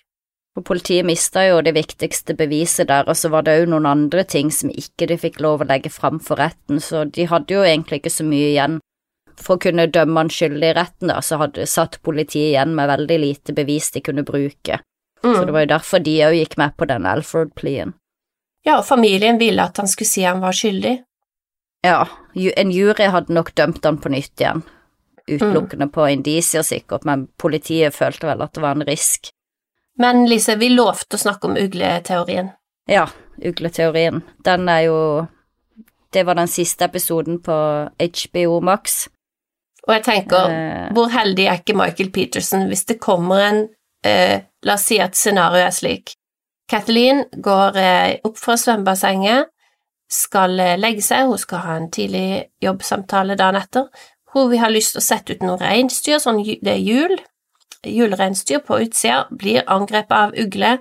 For 0.56 0.66
politiet 0.66 1.06
mista 1.06 1.44
jo 1.46 1.62
det 1.62 1.76
viktigste 1.76 2.34
beviset 2.36 2.88
der, 2.90 3.06
og 3.08 3.16
så 3.16 3.30
var 3.30 3.46
det 3.46 3.54
òg 3.62 3.70
noen 3.70 3.86
andre 3.86 4.24
ting 4.26 4.50
som 4.52 4.72
ikke 4.74 5.08
de 5.08 5.18
fikk 5.22 5.40
lov 5.46 5.62
å 5.62 5.68
legge 5.70 5.92
fram 5.94 6.20
for 6.20 6.42
retten, 6.42 6.80
så 6.82 7.06
de 7.06 7.28
hadde 7.30 7.54
jo 7.54 7.62
egentlig 7.64 8.02
ikke 8.02 8.14
så 8.16 8.26
mye 8.26 8.50
igjen. 8.56 8.80
For 9.40 9.56
å 9.56 9.62
kunne 9.64 9.86
dømme 9.88 10.20
han 10.20 10.30
skyldig 10.34 10.72
i 10.72 10.76
retten, 10.76 11.08
da, 11.14 11.22
så 11.24 11.38
hadde 11.40 11.68
satt 11.70 12.00
politiet 12.04 12.50
igjen 12.56 12.74
med 12.76 12.90
veldig 12.92 13.20
lite 13.22 13.54
bevis 13.56 13.92
de 13.96 14.02
kunne 14.04 14.26
bruke. 14.28 14.82
Så 15.22 15.46
det 15.46 15.48
Mm. 15.48 15.54
var 15.54 15.62
jo 15.62 15.74
derfor 15.76 16.00
de 16.04 16.18
òg 16.24 16.34
gikk 16.40 16.58
med 16.58 16.76
på 16.78 16.88
den 16.88 17.06
Alfred-plien. 17.06 17.94
Ja, 18.66 18.78
og 18.80 18.86
familien 18.86 19.38
ville 19.40 19.64
at 19.64 19.78
han 19.78 19.88
skulle 19.88 20.08
si 20.08 20.24
han 20.24 20.40
var 20.42 20.52
skyldig. 20.52 21.04
Ja, 21.86 22.08
en 22.36 22.72
jury 22.72 23.08
hadde 23.08 23.34
nok 23.34 23.54
dømt 23.56 23.84
han 23.86 23.98
på 23.98 24.10
nytt 24.12 24.36
igjen, 24.40 24.64
utelukkende 25.28 25.88
på 25.92 26.08
indisier 26.12 26.64
sikkert, 26.64 27.06
men 27.06 27.28
politiet 27.38 27.94
følte 27.96 28.28
vel 28.28 28.42
at 28.42 28.54
det 28.54 28.62
var 28.64 28.76
en 28.76 28.84
risk. 28.88 29.30
Men 30.00 30.26
Lise, 30.30 30.56
vi 30.56 30.70
lovte 30.72 31.18
å 31.18 31.22
snakke 31.22 31.50
om 31.50 31.58
ugleteorien. 31.60 32.54
Ja, 32.90 33.08
ugleteorien. 33.44 34.22
Den 34.46 34.70
er 34.70 34.86
jo 34.88 35.28
Det 36.12 36.24
var 36.26 36.34
den 36.40 36.48
siste 36.50 36.86
episoden 36.88 37.36
på 37.46 37.54
HBO 38.00 38.60
Max. 38.66 39.08
Og 39.88 39.94
jeg 39.94 40.04
tenker, 40.04 40.50
Eh. 40.50 40.94
hvor 40.94 41.10
heldig 41.14 41.46
er 41.46 41.60
ikke 41.60 41.76
Michael 41.78 42.10
Peterson 42.12 42.68
hvis 42.68 42.86
det 42.86 43.00
kommer 43.00 43.38
en 43.40 43.68
eh, 44.04 44.42
La 44.66 44.74
oss 44.74 44.86
si 44.90 44.98
at 45.00 45.14
scenarioet 45.16 45.68
er 45.68 45.72
slik. 45.72 46.16
Kathleen 46.70 47.26
går 47.42 47.76
eh, 47.78 48.20
opp 48.26 48.38
fra 48.38 48.56
svømmebassenget, 48.58 49.46
skal 50.10 50.50
legge 50.82 51.02
seg, 51.02 51.28
hun 51.28 51.38
skal 51.38 51.60
ha 51.60 51.76
en 51.78 51.92
tidlig 51.92 52.50
jobbsamtale 52.62 53.36
dagen 53.38 53.56
etter. 53.62 53.86
Hun 54.34 54.50
vil 54.50 54.60
ha 54.60 54.68
lyst 54.70 54.94
til 54.96 55.00
å 55.00 55.06
sette 55.06 55.34
ut 55.36 55.42
noen 55.46 55.60
reinsdyr, 55.62 56.18
sånn 56.20 56.42
det 56.44 56.74
er 56.74 56.82
jul. 56.82 57.16
Julereinsdyr 57.88 58.60
på 58.68 58.80
utsida 58.84 59.28
blir 59.32 59.64
angrepet 59.72 60.16
av 60.16 60.36
ugle. 60.38 60.78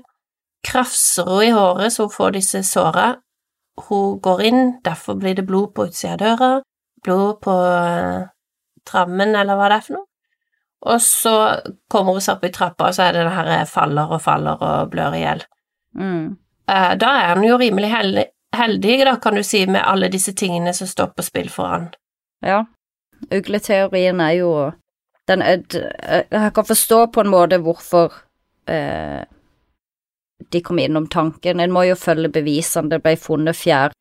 Krafser 0.67 1.29
hun 1.29 1.45
i 1.45 1.51
håret 1.55 1.95
så 1.95 2.09
hun 2.09 2.15
får 2.15 2.35
disse 2.39 2.63
såra. 2.67 3.13
Hun 3.89 4.19
går 4.23 4.43
inn, 4.43 4.63
derfor 4.85 5.15
blir 5.15 5.37
det 5.39 5.47
blod 5.47 5.75
på 5.75 5.87
utsida 5.87 6.17
av 6.17 6.23
døra. 6.25 6.51
Blod 7.05 7.39
på 7.45 7.55
uh, 7.55 8.27
trammen, 8.89 9.37
eller 9.39 9.59
hva 9.59 9.69
det 9.71 9.79
er 9.79 9.87
for 9.87 9.99
noe. 9.99 10.09
Og 10.89 11.03
så 11.03 11.35
kommer 11.91 12.17
hun 12.17 12.23
seg 12.23 12.39
opp 12.39 12.47
i 12.47 12.53
trappa, 12.55 12.89
og 12.89 12.97
så 12.97 13.07
er 13.07 13.15
det 13.15 13.23
den 13.27 13.35
her 13.35 13.71
faller 13.71 14.15
og 14.15 14.23
faller 14.23 14.59
og 14.63 14.91
blør 14.93 15.15
i 15.15 15.23
hjel. 15.23 15.45
Mm. 15.99 16.27
Uh, 16.71 16.93
da 16.99 17.13
er 17.21 17.33
han 17.35 17.47
jo 17.47 17.59
rimelig 17.59 17.93
heldig, 18.59 18.99
da, 19.07 19.15
kan 19.23 19.39
du 19.39 19.45
si, 19.47 19.63
med 19.67 19.87
alle 19.87 20.11
disse 20.11 20.35
tingene 20.35 20.75
som 20.75 20.91
står 20.91 21.15
på 21.15 21.27
spill 21.27 21.51
for 21.53 21.71
han. 21.71 21.89
Ja. 22.43 22.65
Ugleteorien 23.35 24.21
er 24.23 24.35
jo 24.39 24.51
den 25.29 25.43
er, 25.43 25.63
Jeg 26.31 26.53
kan 26.55 26.65
forstå 26.65 27.07
på 27.13 27.21
en 27.21 27.31
måte 27.33 27.59
hvorfor 27.63 28.13
eh, 28.69 29.25
de 30.53 30.61
kom 30.65 30.79
innom 30.79 31.09
tanken. 31.09 31.61
En 31.61 31.73
må 31.73 31.85
jo 31.89 31.97
følge 31.99 32.31
bevisene. 32.33 32.91
Det 32.91 33.03
ble 33.05 33.17
funnet 33.21 33.57
fjær. 33.57 33.95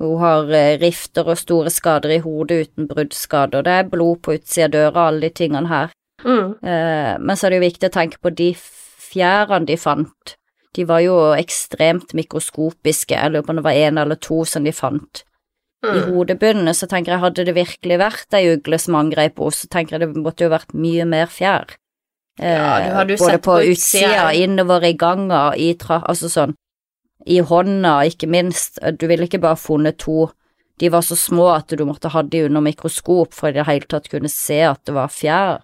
Hun 0.00 0.18
har 0.22 0.50
eh, 0.56 0.78
rifter 0.80 1.28
og 1.28 1.38
store 1.38 1.70
skader 1.70 2.16
i 2.16 2.20
hodet 2.24 2.66
uten 2.66 2.88
bruddskader. 2.88 3.64
Det 3.66 3.78
er 3.78 3.88
blod 3.92 4.22
på 4.24 4.38
utsida 4.38 4.68
av 4.70 4.76
døra, 4.76 5.08
alle 5.08 5.28
de 5.28 5.34
tingene 5.42 5.68
her. 5.68 5.96
Mm. 6.24 6.52
Eh, 6.64 7.14
men 7.20 7.36
så 7.36 7.46
er 7.46 7.52
det 7.52 7.60
jo 7.60 7.68
viktig 7.68 7.90
å 7.90 7.96
tenke 7.98 8.20
på 8.22 8.32
de 8.36 8.52
fjærene 9.10 9.68
de 9.68 9.76
fant. 9.80 10.36
De 10.76 10.86
var 10.86 11.02
jo 11.02 11.16
ekstremt 11.34 12.14
mikroskopiske. 12.14 13.16
Jeg 13.16 13.32
lurer 13.32 13.44
på 13.44 13.52
om 13.52 13.60
det 13.60 13.66
var 13.66 13.76
én 13.76 14.00
eller 14.00 14.20
to 14.22 14.44
som 14.48 14.64
de 14.64 14.72
fant 14.72 15.24
i 15.80 16.00
hodebunnen 16.10 16.74
så 16.76 16.88
tenker 16.90 17.14
jeg 17.14 17.22
hadde 17.22 17.44
det 17.48 17.56
virkelig 17.56 18.00
vært 18.02 18.36
ei 18.36 18.50
ugle 18.52 18.78
som 18.80 18.98
angrep 18.98 19.40
henne, 19.40 19.56
så 19.56 19.68
tenker 19.72 19.96
jeg 19.96 20.02
det 20.04 20.24
måtte 20.24 20.44
jo 20.44 20.52
vært 20.52 20.74
mye 20.76 21.06
mer 21.08 21.30
fjær. 21.32 21.76
Ja, 22.40 23.04
du 23.04 23.14
Eh, 23.14 23.16
både 23.16 23.18
sett 23.18 23.44
på 23.44 23.58
utsida, 23.72 24.32
innover 24.36 24.84
i 24.84 24.92
ganga, 24.96 25.50
i 25.56 25.72
tra... 25.80 26.00
Altså 26.08 26.30
sånn, 26.32 26.54
i 27.28 27.40
hånda, 27.44 27.98
ikke 28.08 28.28
minst. 28.32 28.80
Du 28.96 29.06
ville 29.10 29.26
ikke 29.28 29.42
bare 29.42 29.60
funnet 29.60 29.98
to. 30.00 30.30
De 30.80 30.88
var 30.88 31.04
så 31.04 31.16
små 31.18 31.50
at 31.52 31.72
du 31.76 31.84
måtte 31.84 32.12
ha 32.12 32.22
de 32.24 32.46
under 32.46 32.64
mikroskop 32.64 33.36
for 33.36 33.50
i 33.50 33.58
det 33.58 33.66
hele 33.68 33.88
tatt 33.88 34.08
kunne 34.08 34.30
se 34.32 34.62
at 34.64 34.80
det 34.88 34.96
var 34.96 35.12
fjær. 35.12 35.60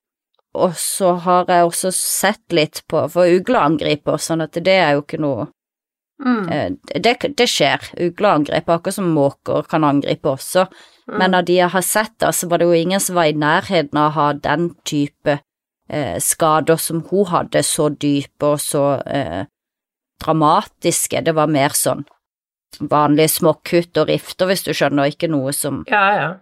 Og 0.56 0.76
så 0.80 1.14
har 1.24 1.48
jeg 1.52 1.68
også 1.68 1.92
sett 1.92 2.52
litt 2.56 2.82
på, 2.88 3.02
for 3.12 3.28
ugleangriper, 3.28 4.20
sånn 4.20 4.44
at 4.44 4.56
det 4.56 4.76
er 4.80 4.96
jo 4.96 5.04
ikke 5.04 5.20
noe 5.20 5.50
Mm. 6.24 6.48
Eh, 6.48 6.70
Det, 7.00 7.16
det 7.36 7.46
skjer, 7.48 7.80
ugleangrep, 8.00 8.68
akkurat 8.72 8.94
som 8.94 9.10
måker 9.12 9.66
kan 9.68 9.84
angripe 9.84 10.28
også, 10.28 10.66
Mm. 11.08 11.18
men 11.18 11.34
av 11.34 11.44
de 11.44 11.52
jeg 11.60 11.68
har 11.70 11.82
sett, 11.82 12.14
da, 12.18 12.32
så 12.32 12.48
var 12.48 12.58
det 12.58 12.66
jo 12.66 12.72
ingen 12.72 13.00
som 13.00 13.14
var 13.14 13.24
i 13.30 13.32
nærheten 13.32 13.94
av 13.96 14.08
å 14.10 14.14
ha 14.14 14.32
den 14.32 14.74
type 14.84 15.38
eh, 15.88 16.16
skader 16.18 16.76
som 16.76 17.02
hun 17.10 17.26
hadde, 17.26 17.62
så 17.62 17.88
dype 17.94 18.42
og 18.42 18.58
så 18.58 19.00
eh, 19.06 19.44
dramatiske. 20.24 21.20
Det 21.24 21.34
var 21.36 21.46
mer 21.52 21.74
sånn 21.76 22.04
vanlige 22.80 23.28
småkutt 23.36 23.96
og 24.02 24.08
rifter, 24.10 24.48
hvis 24.50 24.64
du 24.66 24.72
skjønner, 24.74 25.12
ikke 25.12 25.30
noe 25.30 25.52
som 25.54 25.84
Ja, 25.88 26.02
ja. 26.16 26.34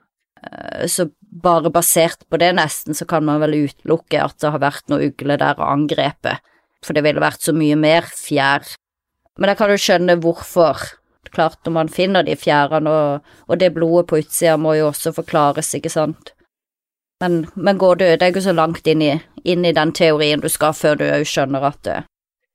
eh, 0.43 0.87
Så 0.87 1.11
bare 1.31 1.71
basert 1.71 2.25
på 2.31 2.39
det, 2.39 2.55
nesten, 2.55 2.95
så 2.95 3.05
kan 3.07 3.25
man 3.25 3.41
vel 3.43 3.67
utelukke 3.67 4.23
at 4.23 4.39
det 4.41 4.51
har 4.51 4.61
vært 4.63 4.89
noe 4.89 5.11
ugle 5.11 5.37
der 5.37 5.59
og 5.59 5.69
angrepet, 5.69 6.41
for 6.83 6.95
det 6.95 7.03
ville 7.05 7.21
vært 7.21 7.43
så 7.43 7.53
mye 7.53 7.77
mer 7.77 8.03
fjær. 8.03 8.65
Men 9.39 9.51
da 9.51 9.57
kan 9.59 9.71
du 9.71 9.81
skjønne 9.81 10.19
hvorfor. 10.23 10.85
Klart, 11.35 11.59
når 11.67 11.73
man 11.75 11.91
finner 11.91 12.23
de 12.23 12.37
fjærene, 12.39 12.91
og, 12.91 13.37
og 13.51 13.59
det 13.59 13.73
blodet 13.75 14.07
på 14.07 14.21
utsida 14.23 14.55
må 14.61 14.77
jo 14.79 14.93
også 14.93 15.11
forklares, 15.17 15.73
ikke 15.75 15.91
sant. 15.91 16.31
Men, 17.23 17.47
men 17.55 17.79
går 17.79 17.95
du, 17.97 18.05
det 18.05 18.23
er 18.23 18.33
ikke 18.33 18.45
så 18.45 18.55
langt 18.55 18.87
inn 18.91 19.03
i, 19.03 19.13
inn 19.45 19.65
i 19.65 19.73
den 19.75 19.93
teorien 19.97 20.43
du 20.43 20.49
skal 20.53 20.75
før 20.77 20.99
du 21.01 21.05
òg 21.09 21.27
skjønner 21.29 21.67
at 21.67 21.81
det, 21.87 22.01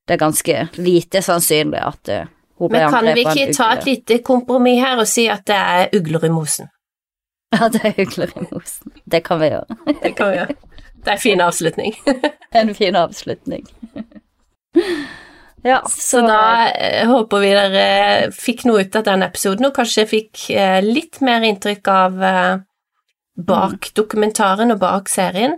det 0.08 0.16
er 0.16 0.22
ganske 0.22 0.58
lite 0.78 1.22
sannsynlig 1.26 1.80
at 1.82 2.12
eh, 2.14 2.28
hun 2.60 2.72
ble 2.72 2.82
angrepet. 2.86 2.92
Men 2.92 3.16
kan 3.16 3.16
vi 3.16 3.24
en 3.24 3.38
ikke 3.40 3.58
ta 3.58 3.70
et 3.76 3.88
lite 3.88 4.20
kompromiss 4.26 4.84
her 4.84 5.00
og 5.02 5.08
si 5.10 5.26
at 5.32 5.46
det 5.50 5.58
er 5.60 5.96
ugler 6.00 6.28
i 6.28 6.34
mosen? 6.34 6.72
Ja, 7.56 7.66
det 7.74 7.80
er 7.82 7.96
ugler 8.04 8.30
i 8.38 8.44
mosen. 8.52 8.92
Det 9.10 9.24
kan 9.26 9.40
vi 9.42 9.48
gjøre. 9.50 9.78
Det 10.04 10.12
kan 10.18 10.30
vi 10.30 10.36
gjøre. 10.38 10.56
Det 11.00 11.08
er 11.08 11.16
en 11.16 11.24
fin 11.24 11.42
avslutning. 11.42 11.96
En 12.60 12.76
fin 12.76 12.96
avslutning. 12.96 13.66
Ja, 15.64 15.82
Så 15.90 16.22
da 16.24 16.70
eh, 16.72 17.08
håper 17.10 17.42
vi 17.44 17.50
dere 17.52 18.32
fikk 18.32 18.64
noe 18.68 18.86
ut 18.86 18.96
av 18.96 19.04
den 19.08 19.24
episoden, 19.26 19.68
og 19.68 19.76
kanskje 19.76 20.06
fikk 20.08 20.46
eh, 20.56 20.80
litt 20.86 21.20
mer 21.26 21.44
inntrykk 21.44 21.90
av 21.92 22.24
eh, 22.24 22.60
bak 23.36 23.90
dokumentaren 23.98 24.72
og 24.72 24.80
bak 24.80 25.10
serien. 25.12 25.58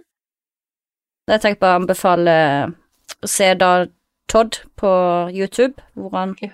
Jeg 1.30 1.44
tenker 1.44 1.62
bare 1.62 1.78
å 1.78 1.82
anbefale 1.84 2.38
å 3.22 3.30
se 3.30 3.52
da 3.56 3.74
Todd 4.32 4.62
på 4.80 4.90
YouTube, 5.36 5.82
hvor 5.94 6.14
han 6.16 6.36
Ja. 6.42 6.54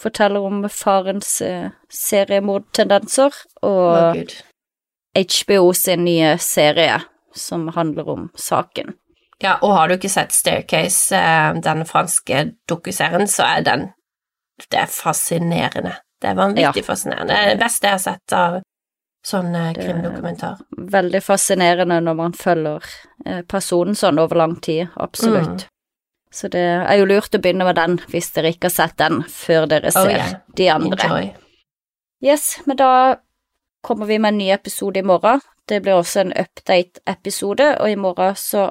forteller 0.00 0.42
om 0.42 0.64
farens 0.68 1.40
eh, 1.40 1.70
seriemordtendenser, 1.88 3.32
og 3.62 4.18
oh, 4.18 4.34
HBO 5.14 5.72
sin 5.72 6.04
nye 6.04 6.36
serie 6.38 7.00
som 7.34 7.68
handler 7.68 8.08
om 8.08 8.30
saken. 8.34 8.94
Ja, 9.44 9.58
og 9.62 9.74
har 9.76 9.88
du 9.90 9.94
ikke 9.98 10.08
sett 10.12 10.32
Staircase, 10.32 11.14
eh, 11.16 11.54
den 11.64 11.84
franske 11.88 12.46
dokuserien, 12.70 13.26
så 13.28 13.44
er 13.58 13.66
den 13.66 13.90
Det 14.70 14.78
er 14.78 14.86
fascinerende. 14.86 15.96
Det 16.22 16.30
er 16.30 16.34
vanvittig 16.38 16.76
Ja. 16.80 16.86
fascinerende. 16.86 17.26
Det 17.34 17.36
er 17.38 17.48
det 17.50 17.60
beste 17.60 17.86
jeg 17.88 17.90
har 17.92 17.98
sett 17.98 18.32
av 18.32 18.60
sånn 19.26 19.54
eh, 19.56 19.72
krimdokumentar. 19.74 20.60
Veldig 20.78 21.20
fascinerende 21.22 22.00
når 22.00 22.14
man 22.16 22.32
følger 22.32 22.82
eh, 23.26 23.42
personen 23.42 23.94
sånn 23.98 24.18
over 24.22 24.36
lang 24.36 24.54
tid, 24.60 24.88
absolutt. 24.96 25.64
Mm. 25.64 25.68
Så 26.32 26.48
det 26.50 26.62
er 26.90 26.96
jo 26.98 27.04
lurt 27.06 27.34
å 27.34 27.40
begynne 27.42 27.64
med 27.64 27.76
den 27.76 27.98
hvis 28.10 28.30
dere 28.32 28.52
ikke 28.54 28.70
har 28.70 28.76
sett 28.78 28.96
den, 28.96 29.22
før 29.24 29.66
dere 29.68 29.90
Oh, 29.94 30.04
ser 30.04 30.16
yeah. 30.16 30.32
de 30.56 30.68
andre. 30.70 31.04
Enjoy. 31.04 31.34
Yes, 32.22 32.60
men 32.66 32.76
da 32.76 33.16
kommer 33.82 34.06
vi 34.06 34.18
med 34.18 34.28
en 34.34 34.38
ny 34.38 34.48
episode 34.50 34.96
i 34.98 35.02
morgen. 35.02 35.40
Det 35.68 35.82
blir 35.82 35.94
også 35.98 36.20
en 36.20 36.32
update-episode, 36.32 37.80
og 37.80 37.90
i 37.90 37.94
morgen 37.96 38.34
så 38.34 38.70